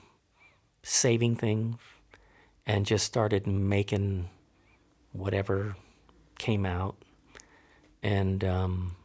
[0.82, 1.76] saving things
[2.66, 4.28] and just started making
[5.12, 5.76] whatever
[6.38, 6.96] came out,
[8.02, 8.96] and um,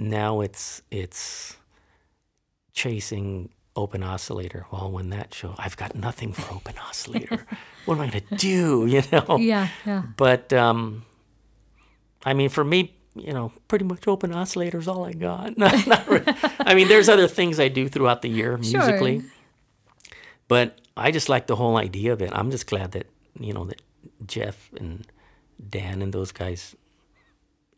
[0.00, 1.56] now it's it's
[2.72, 4.66] chasing open oscillator.
[4.72, 7.46] Well, when that show, I've got nothing for open oscillator.
[7.84, 8.86] what am I going to do?
[8.90, 9.36] You know.
[9.38, 10.02] Yeah, yeah.
[10.16, 11.04] But um,
[12.24, 15.56] I mean, for me, you know, pretty much open oscillator is all I got.
[15.58, 16.34] Not, not really.
[16.60, 19.22] I mean, there's other things I do throughout the year musically,
[20.48, 22.30] but I just like the whole idea of it.
[22.32, 23.06] I'm just glad that
[23.38, 23.82] you know that
[24.26, 25.06] Jeff and
[25.68, 26.74] Dan and those guys.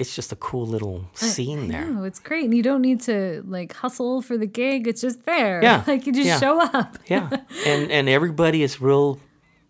[0.03, 1.87] It's just a cool little scene there.
[1.87, 2.45] No, it's great.
[2.45, 4.87] And you don't need to like hustle for the gig.
[4.87, 5.62] It's just there.
[5.62, 6.41] Yeah, Like you just yeah.
[6.41, 6.99] show up.
[7.07, 7.31] Yeah,
[7.67, 9.21] and and everybody is real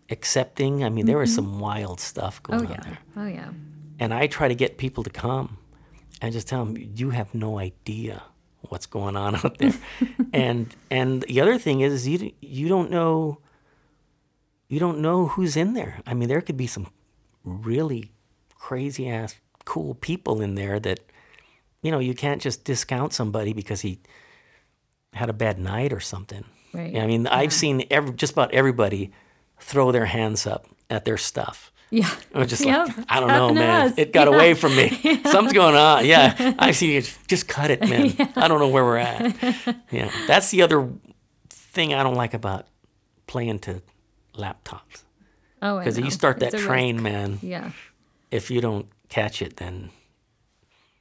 [0.09, 0.83] accepting.
[0.83, 1.51] I mean, there was mm-hmm.
[1.51, 2.83] some wild stuff Oh going on yeah.
[2.83, 2.99] there.
[3.15, 3.49] Oh yeah.
[3.99, 5.57] and I try to get people to come
[6.19, 8.23] and just tell them you have no idea
[8.69, 9.73] what's going on out there.
[10.33, 13.37] and and the other thing is you you don't know
[14.67, 16.01] you don't know who's in there.
[16.07, 16.87] I mean, there could be some
[17.43, 18.11] really
[18.55, 19.35] crazy ass
[19.73, 20.99] cool people in there that
[21.81, 23.99] you know you can't just discount somebody because he
[25.13, 26.43] had a bad night or something.
[26.73, 26.95] Right.
[26.97, 29.11] I mean, I've seen every, just about everybody
[29.59, 31.71] throw their hands up at their stuff.
[31.91, 32.09] Yeah.
[32.33, 33.87] I was just like, I don't know, man.
[33.91, 33.97] us.
[33.97, 34.35] It got Yeah.
[34.35, 34.89] away from me.
[35.25, 36.05] Something's going on.
[36.05, 36.55] Yeah.
[36.59, 37.15] I see it.
[37.27, 38.15] Just cut it, man.
[38.35, 39.21] I don't know where we're at.
[39.91, 40.09] Yeah.
[40.27, 40.89] That's the other
[41.49, 42.65] thing I don't like about
[43.27, 43.81] playing to
[44.35, 45.03] laptops.
[45.61, 47.03] Oh, I Because you start that It's train, risk.
[47.03, 47.39] man.
[47.43, 47.71] Yeah.
[48.31, 49.89] If you don't catch it, then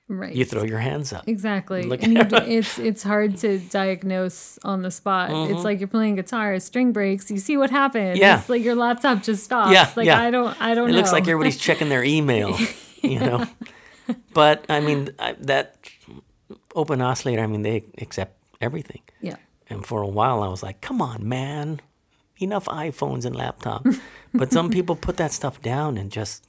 [0.08, 0.34] Right.
[0.34, 1.26] you throw your hands up.
[1.26, 1.82] Exactly.
[1.82, 2.20] And you
[2.58, 5.30] it's it's hard to diagnose on the spot.
[5.50, 8.16] It's like you're playing guitar, a string breaks, you see what happens.
[8.18, 8.20] Mm-hmm.
[8.20, 8.38] Yeah.
[8.40, 9.72] It's like your laptop just stops.
[9.72, 10.20] Yeah, Like yeah.
[10.20, 10.98] I don't I don't It know.
[10.98, 12.58] looks like everybody's checking their email,
[13.02, 13.46] you know.
[14.34, 15.76] But I mean, I, that
[16.74, 17.42] open oscillator.
[17.42, 19.00] I mean, they accept everything.
[19.22, 19.36] Yeah.
[19.70, 21.80] And for a while, I was like, come on, man.
[22.38, 23.98] Enough iPhones and laptops.
[24.34, 26.44] but some people put that stuff down and just,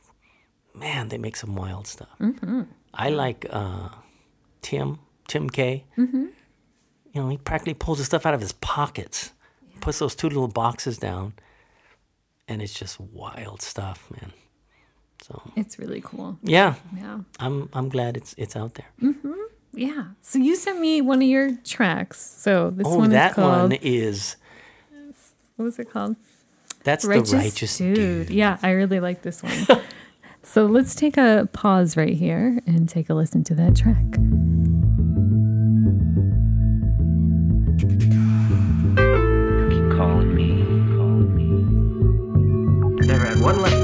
[0.73, 2.09] man, they make some wild stuff.
[2.19, 2.63] Mm-hmm.
[2.93, 3.89] I like uh,
[4.62, 5.86] Tim, Tim K.
[5.97, 6.25] Mm-hmm.
[7.13, 9.33] You know, he practically pulls the stuff out of his pockets,
[9.81, 11.33] puts those two little boxes down,
[12.47, 14.31] and it's just wild stuff, man.
[15.21, 16.38] So, It's really cool.
[16.43, 17.19] yeah, Yeah.
[17.39, 18.88] I'm, I'm glad it's, it's out there.
[19.01, 19.31] Mm-hmm.
[19.71, 20.05] Yeah.
[20.21, 22.19] So you sent me one of your tracks.
[22.19, 24.36] So this Oh, one that is called one is,
[25.55, 26.15] what was it called?
[26.83, 28.29] that's the righteous dude.
[28.29, 29.53] Yeah, I really like this one.
[30.43, 33.97] so let's take a pause right here and take a listen to that track.
[39.69, 40.63] keep calling me,
[40.95, 43.06] calling me.
[43.08, 43.83] Never had one lesson.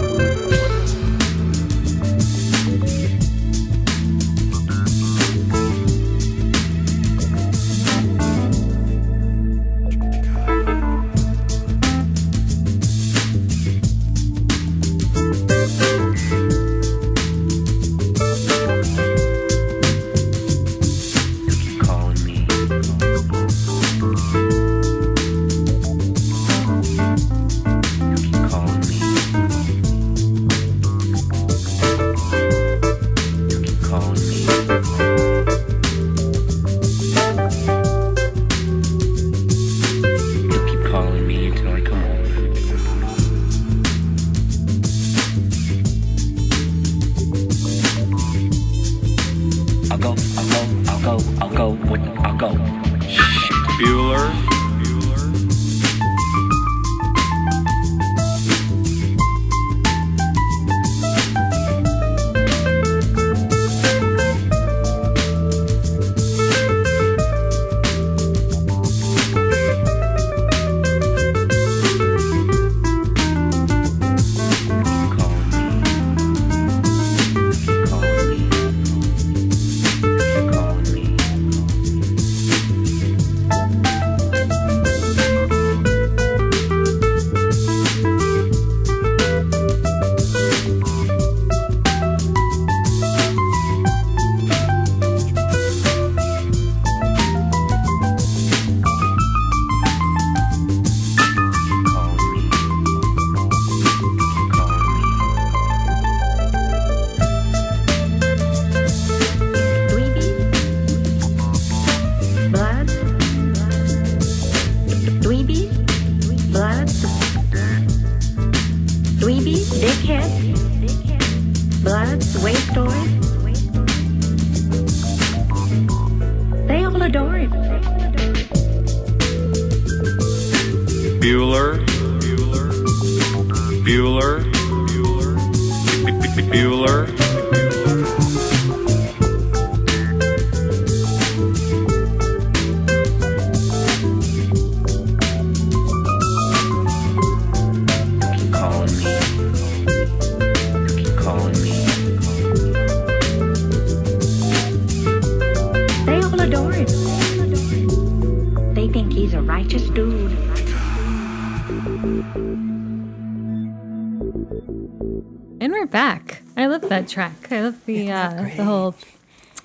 [167.09, 167.51] Track.
[167.51, 168.95] I love the uh, the whole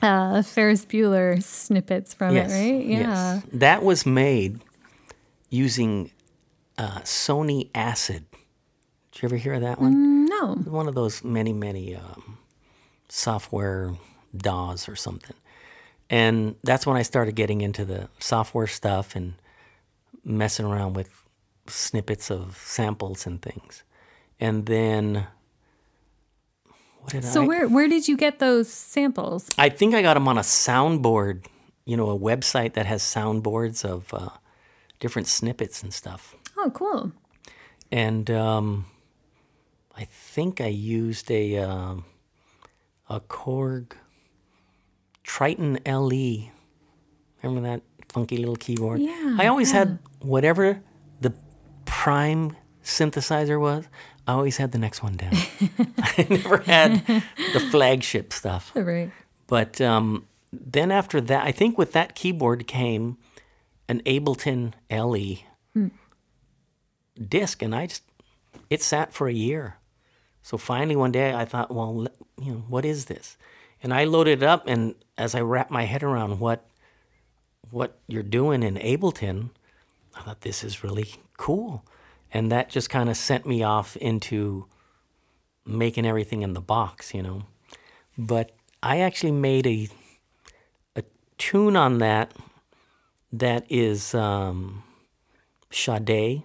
[0.02, 2.52] uh, Ferris Bueller snippets from Yes.
[2.52, 2.85] it, right?
[2.87, 2.98] Yeah.
[2.98, 3.42] Yes.
[3.52, 4.61] That was made
[5.50, 6.11] using
[6.78, 8.24] uh, Sony Acid.
[9.12, 10.24] Did you ever hear of that one?
[10.26, 10.54] No.
[10.54, 12.38] One of those many, many um,
[13.09, 13.94] software
[14.37, 15.37] DAWs or something.
[16.11, 19.35] And that's when I started getting into the software stuff and
[20.24, 21.11] messing around with
[21.68, 23.85] snippets of samples and things.
[24.40, 25.26] And then,
[27.22, 27.46] So I?
[27.46, 29.50] where where did you get those samples?
[29.58, 31.46] I think I got them on a soundboard,
[31.84, 34.30] you know, a website that has soundboards of uh,
[35.00, 36.34] different snippets and stuff.
[36.56, 37.12] Oh, cool.
[37.92, 38.86] And um,
[39.96, 42.04] I think I used a um
[43.08, 43.92] a Korg
[45.22, 46.50] Triton LE.
[47.42, 49.00] Remember that funky little keyboard?
[49.00, 49.80] Yeah, I always yeah.
[49.80, 50.80] had whatever
[51.20, 51.34] the
[51.84, 53.86] prime synthesizer was.
[54.26, 55.32] I always had the next one down.
[55.98, 57.04] I never had
[57.52, 58.72] the flagship stuff.
[58.84, 59.10] Right.
[59.46, 63.18] But um, then after that, I think with that keyboard came
[63.88, 65.90] an Ableton LE
[67.28, 68.02] disc, and I just
[68.70, 69.76] it sat for a year.
[70.42, 72.06] So finally, one day, I thought, well,
[72.40, 73.37] you know, what is this?
[73.82, 76.66] And I loaded it up, and as I wrapped my head around what
[77.70, 79.50] what you're doing in Ableton,
[80.14, 81.84] I thought this is really cool,
[82.35, 84.66] and that just kind of sent me off into
[85.64, 87.44] making everything in the box, you know.
[88.18, 88.51] But
[88.83, 89.88] I actually made a
[90.97, 91.05] a
[91.38, 92.33] tune on that
[93.33, 94.83] that is um,
[95.70, 96.42] Sade,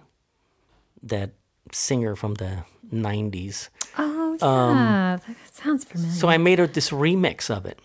[1.02, 1.32] that
[1.72, 3.68] singer from the '90s.
[3.98, 6.12] Oh yeah, that, that sounds familiar.
[6.12, 7.80] So I made a, this remix of it,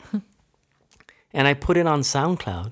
[1.33, 2.71] and I put it on SoundCloud,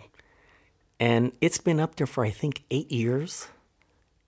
[0.99, 3.47] and it's been up there for I think eight years,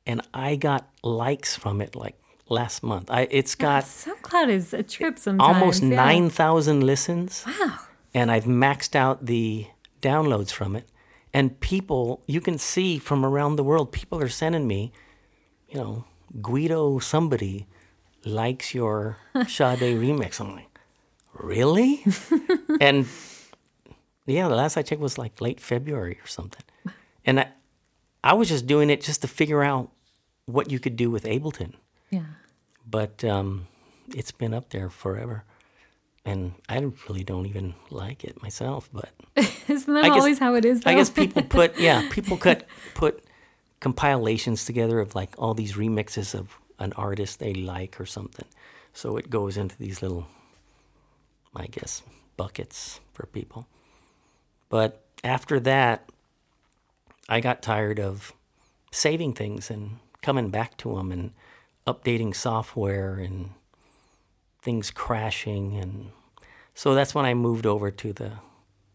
[0.05, 2.17] and I got likes from it like
[2.49, 3.09] last month.
[3.09, 5.55] I it's got SoundCloud is a trip sometimes.
[5.55, 5.95] almost yeah.
[5.95, 7.43] nine thousand listens.
[7.45, 7.79] Wow.
[8.13, 9.67] and I've maxed out the
[10.01, 10.87] downloads from it.
[11.33, 14.93] And people, you can see from around the world, people are sending me,
[15.67, 16.05] you know,
[16.41, 17.67] Guido somebody
[18.23, 20.39] likes your Sade remix.
[20.39, 20.79] I'm like,
[21.33, 22.05] really?
[22.79, 23.05] and
[24.25, 26.63] yeah, the last I checked was like late February or something.
[27.25, 27.47] And I,
[28.23, 29.91] I was just doing it just to figure out
[30.45, 31.73] what you could do with Ableton.
[32.09, 32.25] Yeah.
[32.89, 33.67] But um,
[34.13, 35.43] it's been up there forever.
[36.23, 39.11] And I really don't even like it myself, but
[39.67, 40.81] Isn't that I guess- always how it is?
[40.81, 40.89] Though?
[40.91, 43.23] I guess people put yeah, people cut put
[43.79, 48.45] compilations together of like all these remixes of an artist they like or something.
[48.91, 50.25] So it goes into these little
[51.55, 52.01] I guess
[52.37, 53.67] buckets for people.
[54.69, 56.09] But after that
[57.29, 58.33] I got tired of
[58.91, 61.31] saving things and coming back to them and
[61.85, 63.51] updating software and
[64.61, 66.09] things crashing and
[66.73, 68.31] so that's when I moved over to the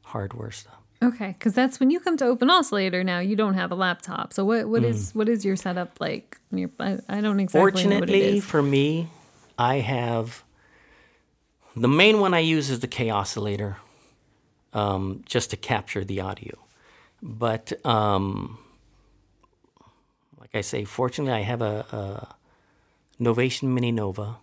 [0.02, 0.74] hardware stuff.
[1.02, 3.02] Okay, because that's when you come to Open Oscillator.
[3.02, 4.34] Now you don't have a laptop.
[4.34, 6.38] So what what is what is your setup like?
[6.52, 9.08] Your, I, I don't exactly know what it Fortunately for me,
[9.58, 10.44] I have
[11.74, 13.78] the main one I use is the K oscillator,
[14.74, 16.58] um, just to capture the audio.
[17.22, 18.58] But um,
[20.52, 24.36] like I say, fortunately, I have a, a Novation Mini Nova,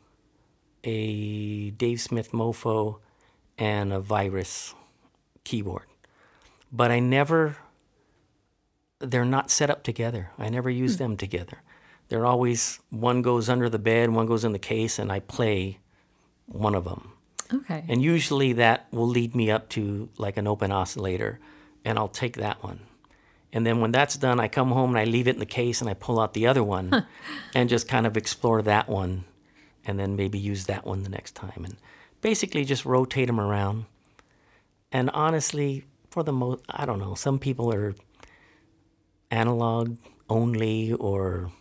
[0.83, 2.99] a Dave Smith Mopho,
[3.57, 4.73] and a Virus
[5.43, 5.85] keyboard.
[6.71, 7.57] But I never
[8.99, 10.31] they're not set up together.
[10.37, 11.03] I never use hmm.
[11.03, 11.61] them together.
[12.09, 15.79] They're always one goes under the bed, one goes in the case, and I play
[16.45, 17.13] one of them.
[17.53, 17.83] Okay.
[17.87, 21.39] And usually that will lead me up to like an open oscillator,
[21.83, 22.79] and I'll take that one.
[23.53, 25.81] And then when that's done, I come home and I leave it in the case
[25.81, 27.05] and I pull out the other one
[27.55, 29.23] and just kind of explore that one
[29.85, 31.63] and then maybe use that one the next time.
[31.63, 31.77] And
[32.21, 33.85] basically just rotate them around.
[34.91, 37.95] And honestly, for the most, I don't know, some people are
[39.31, 39.97] analog
[40.29, 41.51] only or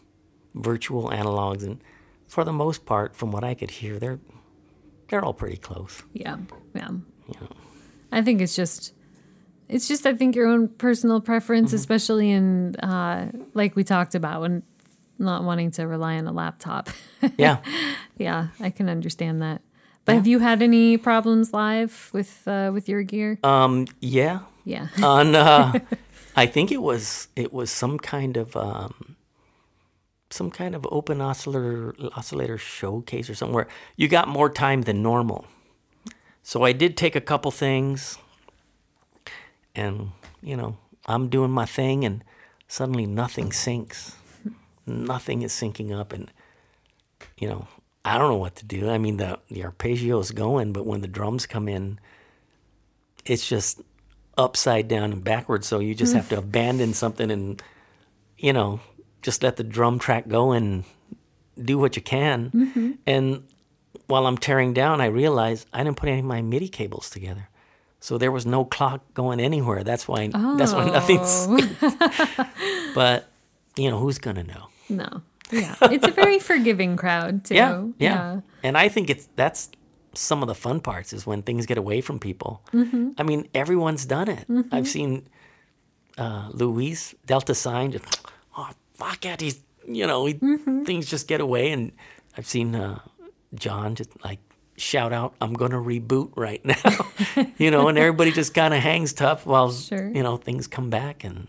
[0.55, 1.62] virtual analogs.
[1.62, 1.80] And
[2.26, 4.18] for the most part, from what I could hear, they're,
[5.09, 6.03] they're all pretty close.
[6.12, 6.39] Yeah,
[6.74, 6.91] yeah.
[8.11, 8.93] I think it's just,
[9.69, 11.77] it's just I think your own personal preference, Mm-hmm.
[11.77, 14.62] especially in uh, like we talked about when
[15.19, 16.91] not wanting to rely on a laptop.
[17.39, 17.59] Yeah.
[18.19, 19.61] yeah, I can understand that.
[20.05, 23.39] But have you had any problems live with uh, with your gear?
[23.43, 24.41] Um, yeah.
[24.64, 24.87] yeah.
[25.03, 25.73] On, uh,
[26.37, 29.17] I think it was it was some kind of um,
[30.31, 33.67] some kind of open oscillator oscillator showcase or somewhere.
[33.97, 35.47] You got more time than normal,
[36.43, 38.19] so I did take a couple things,
[39.77, 40.12] and
[40.43, 42.24] you know I'm doing my thing, and
[42.68, 44.16] suddenly nothing sinks
[44.87, 46.31] nothing is syncing up, and
[47.39, 47.66] you know
[48.05, 48.89] I don't know what to do.
[48.89, 51.99] I mean the the arpeggio is going, but when the drums come in,
[53.24, 53.81] it's just
[54.39, 55.66] upside down and backwards.
[55.66, 56.41] So you just have to mm.
[56.41, 57.62] abandon something and,
[58.37, 58.81] you know,
[59.22, 60.85] just let the drum track go and
[61.61, 62.51] do what you can.
[62.51, 62.93] Mm-hmm.
[63.07, 63.45] And
[64.07, 67.49] while I'm tearing down, I realize I didn't put any of my MIDI cables together.
[68.07, 69.83] So there was no clock going anywhere.
[69.83, 71.49] That's why that's why nothing's.
[72.95, 73.27] but
[73.75, 74.69] you know who's gonna know?
[74.89, 75.23] no.
[75.51, 75.75] Yeah.
[75.83, 77.57] It's a very forgiving crowd too.
[77.57, 79.71] Yeah, yeah, And I think it's that's
[80.15, 82.63] some of the fun parts is when things get away from people.
[83.19, 84.47] I mean, everyone's done it.
[84.71, 85.27] I've seen
[86.17, 88.07] uh, Luis Delta Sign just,
[88.57, 90.35] oh fuck it, he's you know he,
[90.85, 91.91] things just get away, and
[92.39, 93.01] I've seen uh,
[93.57, 94.39] John just like
[94.77, 99.12] shout out, "I'm gonna reboot right now," you know, and everybody just kind of hangs
[99.12, 100.09] tough while Sure.
[100.09, 101.49] you know things come back, and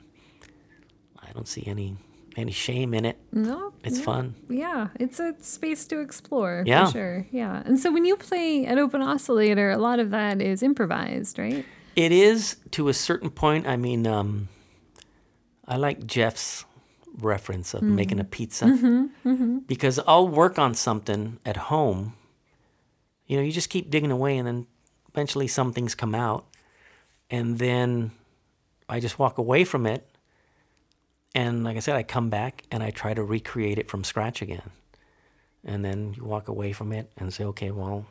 [1.19, 1.97] I don't see any
[2.38, 3.17] any shame in it.
[3.32, 3.73] No.
[3.84, 4.05] It's yeah.
[4.05, 4.36] fun.
[4.47, 6.86] Yeah, it's a space to explore Yeah.
[6.86, 7.28] for sure.
[7.32, 7.63] Yeah.
[7.65, 11.65] And so when you play at Open Oscillator, a lot of that is improvised, right?
[11.95, 13.67] It is to a certain point.
[13.67, 14.49] I mean, um,
[15.67, 16.65] I like Jeff's
[17.17, 17.95] reference of mm.
[17.95, 19.57] making a pizza mm-hmm, mm-hmm.
[19.59, 22.13] because I'll work on something at home.
[23.28, 24.67] You know, you just keep digging away, and then
[25.09, 26.45] eventually some things come out,
[27.30, 28.11] and then
[28.89, 30.07] I just walk away from it.
[31.36, 34.41] And like I said, I come back and I try to recreate it from scratch
[34.41, 34.71] again.
[35.63, 38.05] And then you walk away from it and say, okay, well,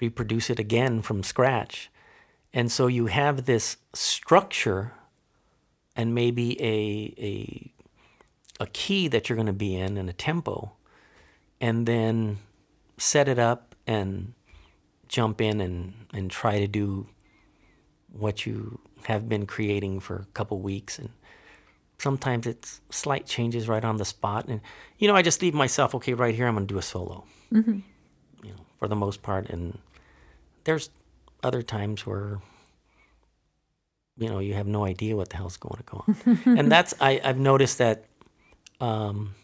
[0.00, 1.90] reproduce it again from scratch.
[2.52, 4.92] And so you have this structure
[5.94, 7.72] and maybe a a
[8.60, 10.72] a key that you're going to be in and a tempo
[11.60, 12.38] and then
[12.98, 14.34] set it up and
[15.08, 17.06] jump in and and try to do
[18.12, 20.98] what you have been creating for a couple weeks.
[20.98, 21.10] And
[21.98, 24.46] sometimes it's slight changes right on the spot.
[24.48, 24.60] And
[24.98, 27.24] you know I just leave myself okay right here I'm going to do a solo.
[28.42, 29.48] You know, for the most part.
[29.48, 29.78] And
[30.64, 30.90] there's
[31.42, 32.40] other times where
[34.16, 36.38] you know you have no idea what the hell's going to go on.
[36.58, 38.04] And that's I, i've noticed that
[38.80, 39.34] um,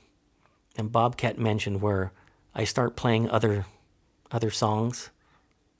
[0.76, 2.12] and bobcat mentioned where
[2.54, 3.66] i start playing other
[4.30, 5.10] other songs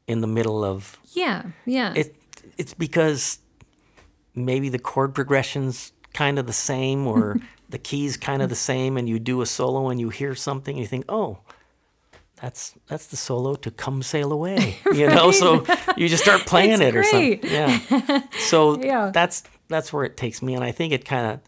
[0.07, 1.43] in the middle of Yeah.
[1.66, 1.93] Yeah.
[1.95, 2.14] it
[2.59, 3.39] it's because
[4.35, 8.97] maybe the chord progression's kind of the same or the keys kind of the same
[8.97, 11.39] and you do a solo and you hear something and you think oh
[12.41, 15.64] that's that's the solo to come sail away you know so
[15.97, 19.11] you just start playing it or something yeah so Yeah.
[19.14, 21.41] that's that's where it takes me and i think it kind of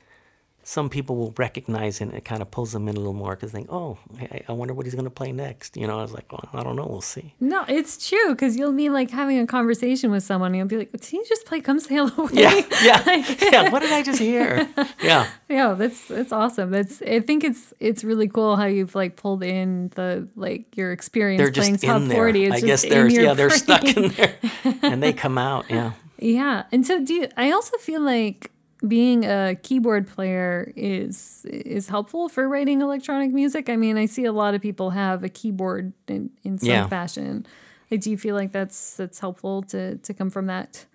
[0.68, 3.36] some people will recognize it and it kind of pulls them in a little more
[3.36, 5.96] because they think oh I, I wonder what he's going to play next you know
[6.00, 8.90] i was like well i don't know we'll see no, it's true because you'll be
[8.90, 11.78] like having a conversation with someone and you'll be like, did he just play Come
[11.78, 12.30] Sail Away?
[12.32, 14.68] yeah yeah yeah what did i just hear
[15.00, 16.72] yeah Yeah, that's that's awesome.
[16.72, 20.90] That's I think it's it's really cool how you've like pulled in the like your
[20.90, 22.16] experience they're playing just top in there.
[22.16, 22.44] forty.
[22.46, 24.34] It's I just guess in they're yeah they're stuck in there,
[24.82, 25.66] and they come out.
[25.70, 28.50] Yeah, Yeah, and so do you, I also feel like
[28.86, 33.68] being a keyboard player is is helpful for writing electronic music.
[33.68, 36.88] I mean, I see a lot of people have a keyboard in, in some Yeah.
[36.88, 37.46] fashion.
[37.90, 40.86] Like, do you feel like that's that's helpful to to come from that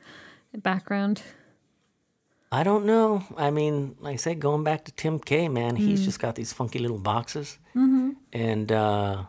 [0.53, 1.23] background?
[2.51, 3.23] I don't know.
[3.37, 5.79] I mean, like I said, going back to Tim K, man, Mm.
[5.79, 8.09] he's just got these funky little boxes, Mm-hmm.
[8.33, 9.23] and uh,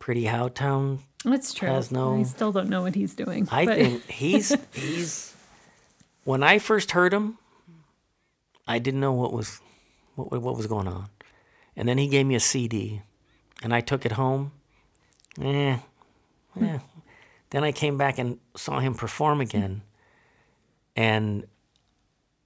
[0.00, 0.98] Pretty Howtown.
[1.24, 1.68] That's true.
[1.68, 3.48] Has no- I still don't know what he's doing.
[3.52, 5.27] I but- think he's he's.
[6.28, 7.38] When I first heard him,
[8.66, 9.62] I didn't know what was
[10.14, 11.08] what what was going on,
[11.74, 13.00] and then he gave me a CD,
[13.62, 14.52] and I took it home.
[15.40, 15.78] Eh,
[16.60, 16.78] eh.
[17.48, 19.80] Then I came back and saw him perform again,
[20.94, 21.46] and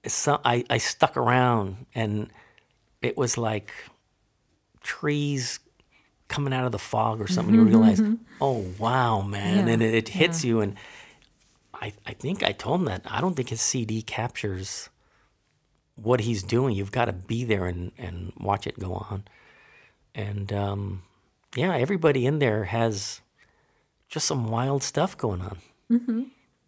[0.07, 2.29] so I, I stuck around, and
[3.01, 3.73] it was like
[4.81, 5.59] trees
[6.29, 7.53] coming out of the fog or something.
[7.53, 8.01] You realize,
[8.39, 10.61] oh wow, man, Yeah, and it, it hits you.
[10.61, 10.77] And
[11.83, 14.89] I I think I told him that I don't think his CD captures
[15.95, 16.75] what he's doing.
[16.75, 19.23] You've got to be there and and watch it go on.
[20.15, 21.03] And um,
[21.55, 23.21] yeah, everybody in there has
[24.09, 25.57] just some wild stuff going on.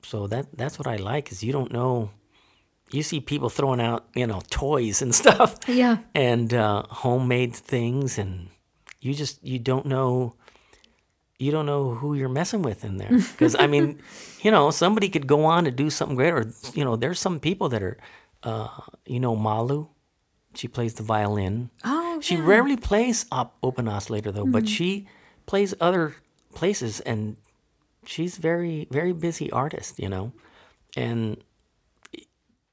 [0.03, 2.09] So that that's what I like is you don't know.
[2.91, 5.97] You see people throwing out you know toys and stuff Yeah.
[6.13, 8.49] and uh, homemade things, and
[9.01, 10.36] you just you don't know
[11.40, 13.10] you don't know who you're messing with in there.
[13.12, 14.00] Because I mean,
[14.42, 17.40] you know, somebody could go on to do something great, or you know, there's some
[17.40, 17.98] people that are,
[18.44, 18.70] uh,
[19.06, 19.88] you know, Malu.
[20.54, 21.70] She plays the violin.
[21.84, 22.46] Oh, She yeah.
[22.46, 24.76] rarely plays op- open oscillator though, but Mm-hmm.
[24.78, 25.08] she
[25.46, 26.16] plays other
[26.54, 27.36] places, and
[28.06, 30.32] she's very very busy artist, you know,
[30.96, 31.38] and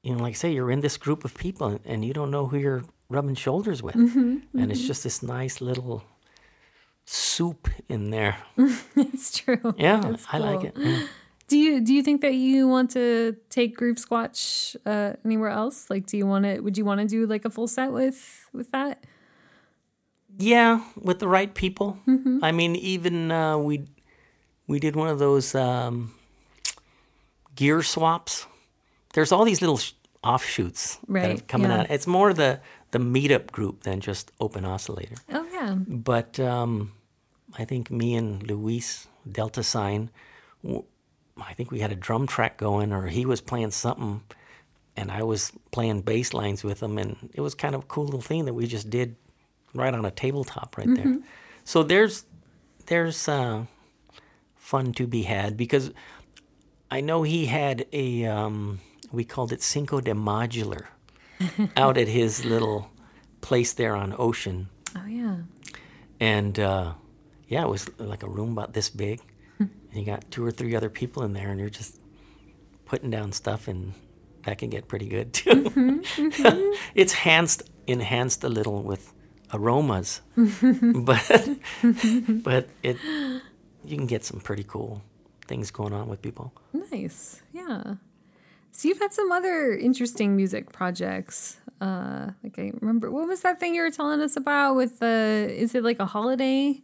[0.03, 2.31] you know, like I say, you're in this group of people, and, and you don't
[2.31, 6.03] know who you're rubbing shoulders with, Mm-hmm, and it's just this nice little
[7.05, 8.37] soup in there.
[8.95, 9.73] it's true.
[9.77, 10.73] Yeah, That's I like it.
[10.77, 11.07] yeah.
[11.49, 15.89] Do you do you think that you want to take Groove Squatch uh, anywhere else?
[15.89, 16.59] Like, do you want to?
[16.61, 19.03] Would you want to do like a full set with with that?
[20.39, 21.99] Yeah, with the right people.
[22.41, 23.83] I mean, even uh, we
[24.67, 26.13] we did one of those um,
[27.55, 28.47] gear swaps.
[29.13, 29.91] There's all these little sh-
[30.23, 31.81] offshoots that Right, have coming yeah.
[31.81, 31.91] out.
[31.91, 35.15] It's more the the meetup group than just open oscillator.
[35.31, 36.91] Oh yeah, But um,
[37.57, 40.09] I think me and Luis Delta Sign,
[40.65, 44.21] I think we had a drum track going, or he was playing something,
[44.95, 48.05] and I was playing bass lines with him, and it was kind of a cool
[48.05, 49.15] little thing that we just did
[49.73, 51.17] right on a tabletop right there.
[51.63, 52.25] So there's
[52.87, 53.65] there's uh,
[54.55, 55.91] fun to be had because
[56.91, 58.79] I know he had a um,
[59.11, 60.87] we called it Cinco de Modular
[61.77, 62.91] out at his little
[63.41, 64.69] place there on Ocean.
[64.95, 65.37] Oh yeah.
[66.19, 66.93] And uh,
[67.47, 69.21] yeah, it was uh, like a room about this big.
[69.57, 69.65] Hmm.
[69.91, 71.99] and you got two or three other people in there, and you're just
[72.85, 73.93] putting down stuff, and
[74.45, 75.49] that can get pretty good too.
[75.49, 76.73] Mm-hmm, mm-hmm.
[76.95, 79.13] it's enhanced, enhanced a little with
[79.53, 81.49] aromas, but
[82.43, 82.97] but it
[83.85, 85.01] you can get some pretty cool
[85.47, 86.53] things going on with people.
[86.91, 87.41] Nice.
[87.51, 87.95] Yeah.
[88.71, 91.57] So you've had some other interesting music projects.
[91.83, 95.53] Uh, like I remember, what was that thing you were telling us about with the?
[95.53, 96.81] Is it like a holiday?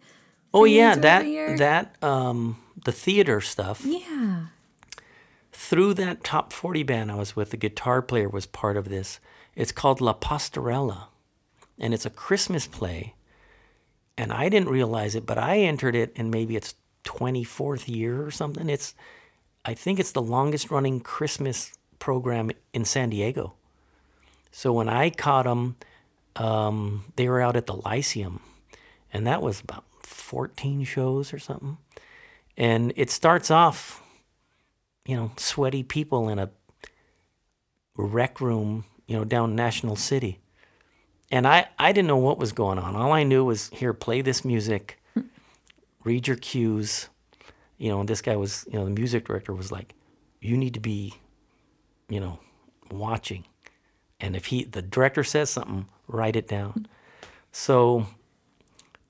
[0.54, 1.24] Oh yeah, that
[1.58, 3.86] that um, the theater stuff.
[3.86, 4.47] Yeah.
[5.54, 9.22] through that top 40 band I was with, the guitar player was part of this.
[9.56, 11.06] It's called La Pastorela,
[11.80, 13.14] and it's a Christmas play.
[14.18, 16.76] And I didn't realize it, but I entered it in maybe its
[17.06, 18.70] 24th year or something.
[18.70, 18.93] It's,
[19.64, 23.54] I think it's the longest running Christmas program in San Diego.
[24.52, 25.76] So when I caught them,
[26.36, 28.41] um, they were out at the Lyceum,
[29.12, 31.78] and that was about 14 shows or something.
[32.58, 34.02] And it starts off
[35.10, 36.52] you know, sweaty people in a
[37.97, 40.38] rec room, you know, down National City.
[41.32, 42.95] And I, I didn't know what was going on.
[42.95, 45.02] All I knew was here, play this music,
[46.04, 47.10] read your cues.
[47.80, 49.95] You know, and this guy was, you know, the music director was like,
[50.41, 51.16] you need to be,
[52.08, 52.39] you know,
[52.91, 53.45] watching.
[54.20, 56.88] And if he, the director says something, write it down.
[57.52, 58.08] So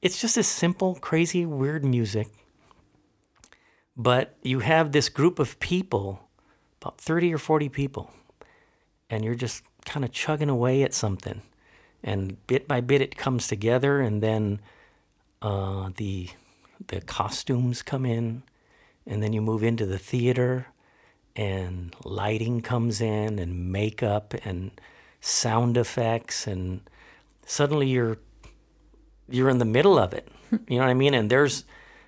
[0.01, 2.27] it's just this simple, crazy, weird music
[3.99, 6.21] but you have this group of people,
[6.81, 8.09] about 30 or 40 people,
[9.09, 11.41] and you're just kind of chugging away at something.
[12.01, 14.61] And bit by bit it comes together, and then
[15.41, 16.29] uh, the,
[16.87, 18.43] the costumes come in,
[19.05, 20.67] and then you move into the theater,
[21.35, 24.71] and lighting comes in, and makeup, and
[25.21, 26.81] sound effects, and
[27.45, 28.17] suddenly you're
[29.29, 30.27] you're in the middle of it.
[30.67, 31.13] You know what I mean?
[31.13, 31.63] And there's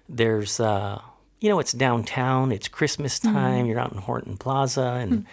[0.10, 1.02] there's uh,
[1.40, 2.52] you know it's downtown.
[2.52, 3.66] It's Christmas time.
[3.66, 5.26] You're out in Horton Plaza, and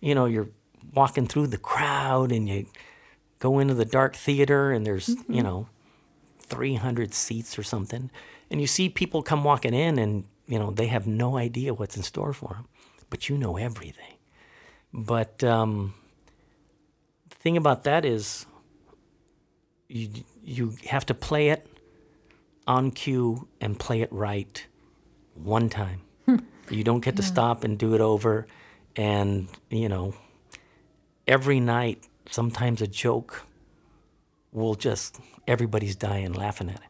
[0.00, 0.48] you know you're
[0.94, 2.66] walking through the crowd, and you
[3.38, 5.68] go into the dark theater, and there's you know
[6.40, 8.10] 300 seats or something,
[8.50, 11.96] and you see people come walking in, and you know they have no idea what's
[11.96, 12.68] in store for them,
[13.08, 14.16] but you know everything.
[14.92, 15.94] But um,
[17.40, 18.46] thing about that is
[19.88, 20.08] you
[20.44, 21.66] you have to play it
[22.66, 24.66] on cue and play it right
[25.34, 26.02] one time.
[26.26, 26.36] Hmm.
[26.68, 28.46] you don't get to stop and do it over
[28.94, 30.14] and you know
[31.26, 33.46] every night sometimes a joke
[34.52, 35.18] will just
[35.48, 36.82] everybody's dying laughing at it.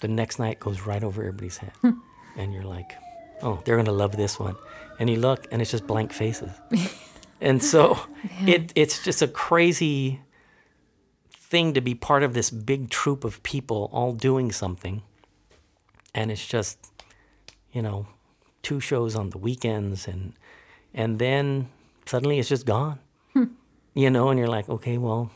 [0.00, 1.72] The next night goes right over everybody's head.
[1.80, 2.00] Hmm.
[2.36, 2.92] and you're like,
[3.40, 4.56] "Oh, they're going to love this one."
[4.98, 6.50] And you look and it's just blank faces.
[7.42, 7.98] and so
[8.46, 10.20] it it's just a crazy
[11.52, 15.02] thing to be part of this big troop of people all doing something.
[16.14, 16.78] And it's just,
[17.72, 18.06] you know,
[18.62, 20.32] two shows on the weekends and
[20.94, 21.68] and then
[22.06, 23.00] suddenly it's just gone.
[23.34, 23.52] Hmm.
[23.92, 25.30] You know, and you're like, okay, well,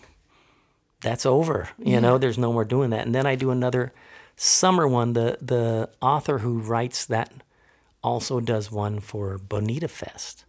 [1.03, 1.69] that's over.
[1.79, 3.05] You know, there's no more doing that.
[3.05, 3.93] And then I do another
[4.37, 5.13] summer one.
[5.13, 7.31] The the author who writes that
[8.03, 10.46] also does one for Bonita Fest.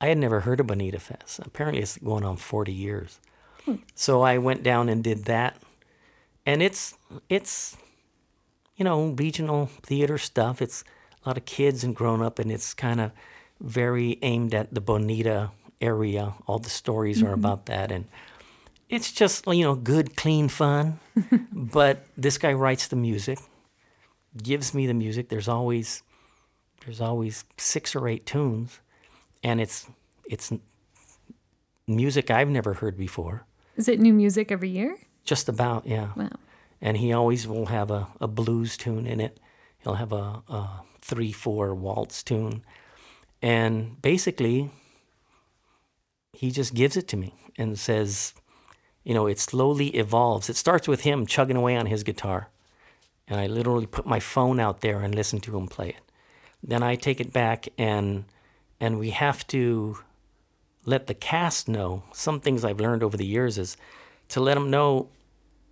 [0.00, 1.40] I had never heard of Bonita Fest.
[1.40, 3.20] Apparently, it's going on 40 years.
[3.64, 3.76] Hmm.
[3.94, 5.56] So I went down and did that,
[6.46, 6.94] and it's
[7.28, 7.76] it's
[8.80, 10.62] you know, regional theater stuff.
[10.62, 10.84] It's
[11.22, 13.12] a lot of kids and grown up, and it's kind of
[13.60, 15.50] very aimed at the Bonita
[15.82, 16.32] area.
[16.46, 17.34] All the stories are mm-hmm.
[17.34, 18.06] about that, and
[18.88, 20.98] it's just you know good, clean fun.
[21.52, 23.38] but this guy writes the music,
[24.42, 25.28] gives me the music.
[25.28, 26.02] There's always
[26.86, 28.80] there's always six or eight tunes,
[29.42, 29.86] and it's
[30.28, 30.52] it's
[31.86, 33.46] music I've never heard before.
[33.76, 34.96] Is it new music every year?
[35.24, 36.10] Just about, yeah.
[36.16, 36.30] Wow.
[36.80, 39.38] And he always will have a, a blues tune in it.
[39.78, 42.62] He'll have a, a three four waltz tune,
[43.42, 44.70] and basically,
[46.32, 48.34] he just gives it to me and says,
[49.04, 50.48] you know, it slowly evolves.
[50.50, 52.48] It starts with him chugging away on his guitar,
[53.26, 56.12] and I literally put my phone out there and listen to him play it.
[56.62, 58.24] Then I take it back and
[58.80, 59.98] and we have to
[60.86, 63.76] let the cast know some things I've learned over the years is
[64.28, 65.08] to let them know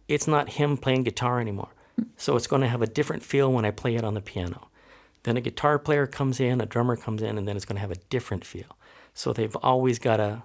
[0.07, 1.71] it's not him playing guitar anymore.
[2.17, 4.69] So it's going to have a different feel when I play it on the piano.
[5.25, 7.81] Then a guitar player comes in, a drummer comes in, and then it's going to
[7.81, 8.77] have a different feel.
[9.15, 10.43] So they've always got to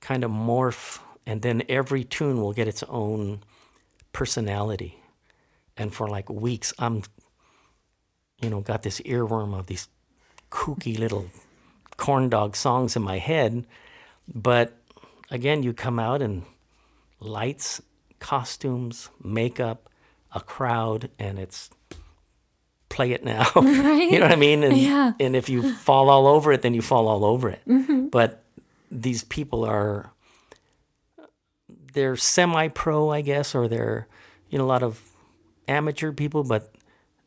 [0.00, 3.42] kind of morph, and then every tune will get its own
[4.12, 4.98] personality.
[5.76, 7.02] And for like weeks, I'm,
[8.40, 9.88] you know, got this earworm of these
[10.50, 11.26] kooky little
[11.96, 13.66] corn dog songs in my head.
[14.32, 14.76] But
[15.30, 16.42] again, you come out and
[17.20, 17.82] lights,
[18.18, 19.88] costumes, makeup,
[20.32, 21.70] a crowd, and it's
[22.88, 23.46] play it now.
[23.56, 24.62] you know what I mean?
[24.62, 25.12] And, Yeah.
[25.18, 27.60] and if you fall all over it, then you fall all over it.
[27.68, 28.06] Mm-hmm.
[28.06, 28.44] But
[28.90, 30.12] these people are,
[31.92, 34.06] they're semi pro, I guess, or they're,
[34.48, 35.02] you know, a lot of
[35.66, 36.72] amateur people, but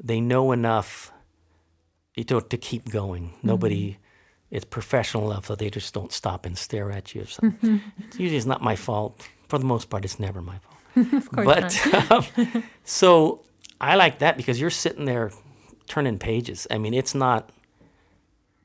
[0.02, 1.12] they know enough
[2.16, 3.34] you know, to keep going.
[3.44, 4.02] Nobody mm-hmm.
[4.50, 7.80] Is professional enough that they just don't stop and stare at you or something.
[7.80, 8.02] Mm-hmm.
[8.08, 9.28] It's usually it's not my fault.
[9.48, 10.74] For the most part, it's never my fault.
[11.14, 12.12] Of course but not.
[12.36, 13.46] um, so
[13.80, 15.32] I like that because you're sitting there
[15.88, 16.66] turning pages.
[16.72, 17.52] I mean, it's not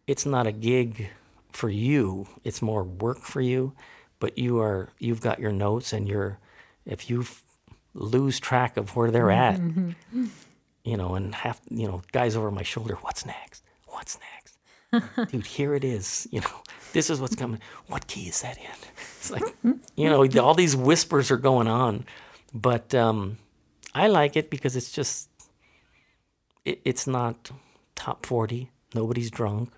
[0.07, 1.11] it's not a gig
[1.53, 2.27] for you.
[2.43, 3.75] It's more work for you,
[4.19, 6.39] but you are you've got your notes and you're
[6.87, 7.25] if you
[7.95, 9.55] lose track of where they're mm-hmm.
[9.55, 10.27] at, mm-hmm.
[10.85, 12.97] you know, and have you know guys over my shoulder.
[13.03, 13.63] What's next?
[13.87, 14.42] What's next?
[15.31, 16.29] Dude, here it is.
[16.31, 16.63] You know,
[16.93, 17.61] this is what's coming.
[17.87, 18.65] What key is that in?
[19.23, 19.55] It's like,
[19.95, 22.07] you know, all these whispers are going on,
[22.53, 23.39] but um,
[23.95, 25.29] I like it because it's just,
[26.65, 27.53] it, it's not
[27.95, 28.73] top forty.
[28.97, 29.71] Nobody's drunk,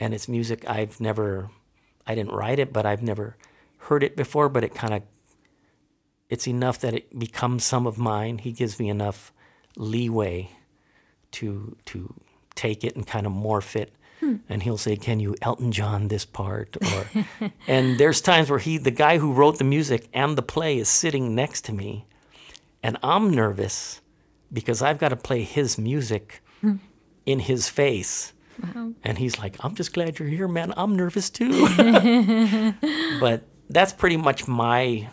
[0.00, 1.50] and it's music I've never,
[2.06, 3.36] I didn't write it, but I've never
[3.80, 4.48] heard it before.
[4.48, 5.02] But it kind of,
[6.30, 8.38] it's enough that it becomes some of mine.
[8.38, 9.30] He gives me enough
[9.76, 10.48] leeway
[11.32, 12.14] to to
[12.54, 13.92] take it and kind of morph it.
[14.24, 14.36] Hmm.
[14.48, 18.78] And he'll say, "Can you Elton John this part?" Or, and there's times where he,
[18.78, 22.06] the guy who wrote the music and the play, is sitting next to me,
[22.82, 24.00] and I'm nervous
[24.50, 26.76] because I've got to play his music hmm.
[27.26, 28.32] in his face.
[29.02, 30.72] And he's like, "I'm just glad you're here, man.
[30.76, 31.68] I'm nervous too."
[33.20, 35.10] but that's pretty much my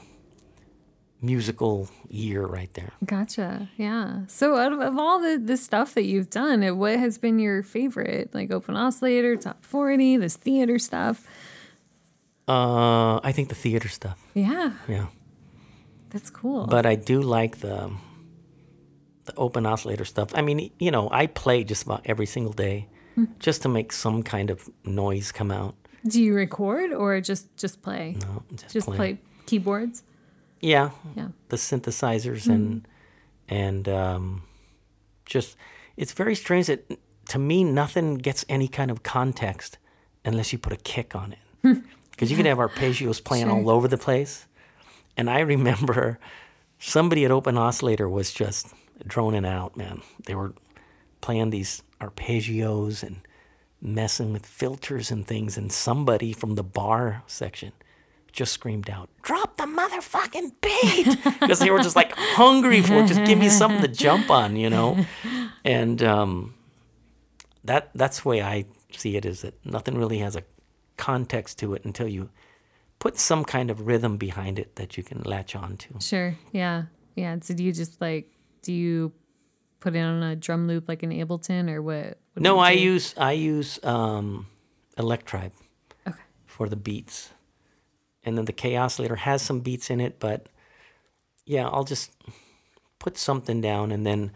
[1.21, 2.91] musical year right there.
[3.05, 3.69] Gotcha.
[3.77, 4.21] Yeah.
[4.27, 7.63] So out of, of all the, the stuff that you've done, what has been your
[7.63, 8.33] favorite?
[8.33, 11.25] Like Open Oscillator, Top 40, this theater stuff?
[12.47, 14.19] Uh, I think the theater stuff.
[14.33, 14.73] Yeah.
[14.87, 15.07] Yeah.
[16.09, 16.67] That's cool.
[16.67, 17.89] but I do like the
[19.25, 20.29] the open oscillator stuff.
[20.33, 22.87] I mean, you know, I play just about every single day,
[23.39, 25.75] just to make some kind of noise come out.
[26.05, 28.17] Do you record or just just play?
[28.19, 29.19] No, just, just play.
[29.45, 30.03] keyboards?
[30.61, 31.29] Yeah, Yeah.
[31.49, 32.87] the synthesizers and
[33.49, 34.43] and um,
[35.25, 35.57] just
[35.97, 36.89] it's very strange that
[37.29, 39.77] to me nothing gets any kind of context
[40.23, 41.83] unless you put a kick on it.
[42.11, 43.55] Because you can have arpeggios playing Sure.
[43.55, 44.45] all over the place,
[45.17, 46.19] and I remember
[46.77, 48.67] somebody at Open Oscillator was just
[49.07, 49.75] droning out.
[49.75, 50.53] Man, they were
[51.21, 53.21] playing these arpeggios and
[53.81, 57.71] messing with filters and things, and somebody from the bar section
[58.31, 63.07] just screamed out, "Drop the motherfucking beat!" Because they were just like hungry for it.
[63.07, 65.05] Just give me something to jump on, you know.
[65.63, 66.55] And um,
[67.63, 69.25] that that's the way I see it.
[69.25, 70.43] Is that nothing really has a
[70.97, 72.29] context to it until you
[72.99, 75.87] put some kind of rhythm behind it that you can latch on to.
[75.99, 76.35] Sure.
[76.51, 76.83] Yeah.
[77.15, 77.37] Yeah.
[77.41, 78.31] So do you just like,
[78.63, 79.11] do you
[79.79, 82.17] put it on a drum loop like an Ableton or what?
[82.33, 84.47] what No, I use I use um,
[84.97, 85.53] Electribe
[86.07, 86.17] Okay.
[86.45, 87.31] for the beats,
[88.23, 90.19] and then the K oscillator has some beats in it.
[90.19, 90.47] But
[91.45, 92.11] yeah, I'll just
[92.99, 94.31] put something down, and then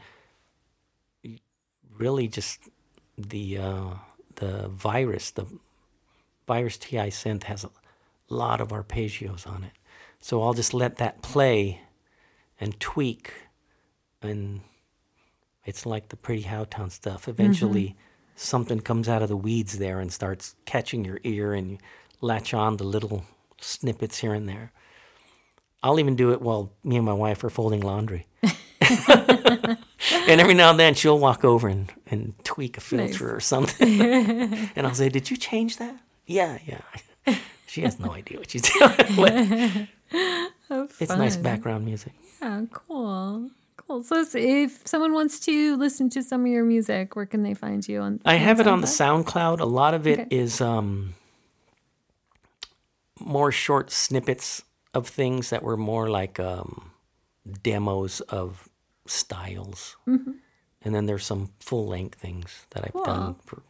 [1.98, 2.60] really just
[3.18, 3.90] the uh,
[4.36, 5.46] the virus, the
[6.48, 7.70] virus TI synth has a
[8.30, 9.72] lot of arpeggios on it.
[10.20, 11.82] So I'll just let that play
[12.60, 13.34] and tweak
[14.22, 14.62] and
[15.66, 17.28] It's like the Pretty Howtown stuff.
[17.28, 17.96] Eventually,
[18.36, 21.78] something comes out of the weeds there and starts catching your ear, and you
[22.22, 23.26] latch on to little
[23.66, 24.72] snippets here and there.
[25.84, 28.28] I'll even do it while me and my wife are folding laundry.
[28.82, 34.02] and every now and then she'll walk over and, and tweak a filter or something.
[34.02, 35.98] and I'll say, Did you change that?
[36.26, 36.82] Yeah, yeah.
[37.68, 39.88] She has no idea what she's doing.
[40.10, 42.14] But it's nice background music.
[42.42, 43.50] Yeah, cool.
[43.78, 44.02] Cool.
[44.04, 47.88] So if someone wants to listen to some of your music, where can they find
[47.88, 48.20] you on?
[48.26, 49.26] I have it on the SoundCloud?
[49.58, 49.60] SoundCloud.
[49.60, 50.36] A lot of it Okay.
[50.36, 51.14] is um,
[53.20, 54.64] more short snippets
[54.94, 56.92] of things that were more like um,
[57.64, 58.70] demos of
[59.08, 59.98] styles.
[60.08, 60.32] Mm-hmm.
[60.82, 63.64] And then there's some full length things that I've done for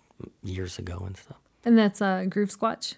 [0.43, 1.37] years ago and stuff.
[1.63, 2.95] And that's uh, Groove Squatch.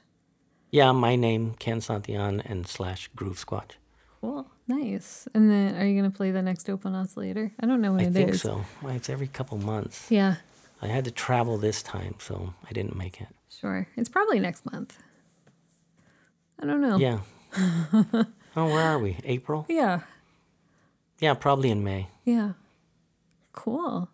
[0.72, 3.74] Yeah, my name, Ken Santillan, and slash Groove Squatch.
[4.22, 4.48] Cool.
[4.68, 5.28] Nice.
[5.34, 7.54] And then are you going to play the next Open Oscillator?
[7.60, 8.16] I don't know when I it is.
[8.16, 8.66] I think so.
[8.82, 10.08] Well, it's every couple months.
[10.10, 10.36] Yeah,
[10.82, 13.28] I had to travel this time, so I didn't make it.
[13.50, 13.88] sure.
[13.96, 14.98] It's probably next month.
[16.60, 16.98] I don't know.
[16.98, 17.20] Yeah.
[18.56, 19.18] oh, where are we?
[19.24, 19.66] April?
[19.72, 20.02] Yeah.
[21.20, 22.10] Yeah, probably in May.
[22.26, 22.52] Yeah.
[23.54, 24.08] Cool.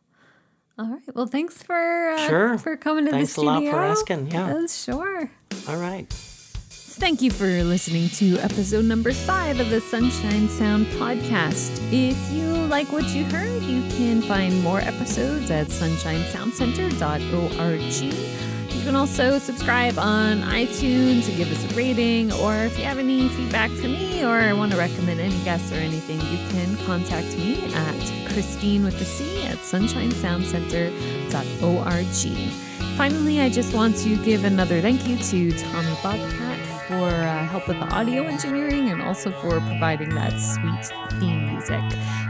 [0.80, 1.02] All right.
[1.14, 2.58] Well, thanks for uh, Sure.
[2.58, 3.18] for coming to this.
[3.18, 4.54] Thanks the a lot for asking, yeah.
[4.56, 5.30] Uh, sure.
[5.68, 6.08] All right.
[6.10, 11.78] Thank you for listening to episode number five of the Sunshine Sound podcast.
[11.92, 18.53] If you like what you heard, you can find more episodes at sunshinesoundcenter.org.
[18.84, 22.98] You can also subscribe on iTunes and give us a rating, or if you have
[22.98, 27.38] any feedback for me or want to recommend any guests or anything, you can contact
[27.38, 27.96] me at
[28.34, 32.52] Christine with the C at sunshinesoundcenter.org.
[32.98, 37.70] Finally, I just want to give another thank you to Tommy Bobcat for uh, help
[37.70, 41.80] with the audio engineering and also for providing that sweet theme music.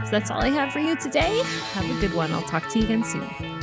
[0.04, 1.42] So that's all I have for you today.
[1.72, 2.30] Have a good one.
[2.30, 3.53] I'll talk to you again soon.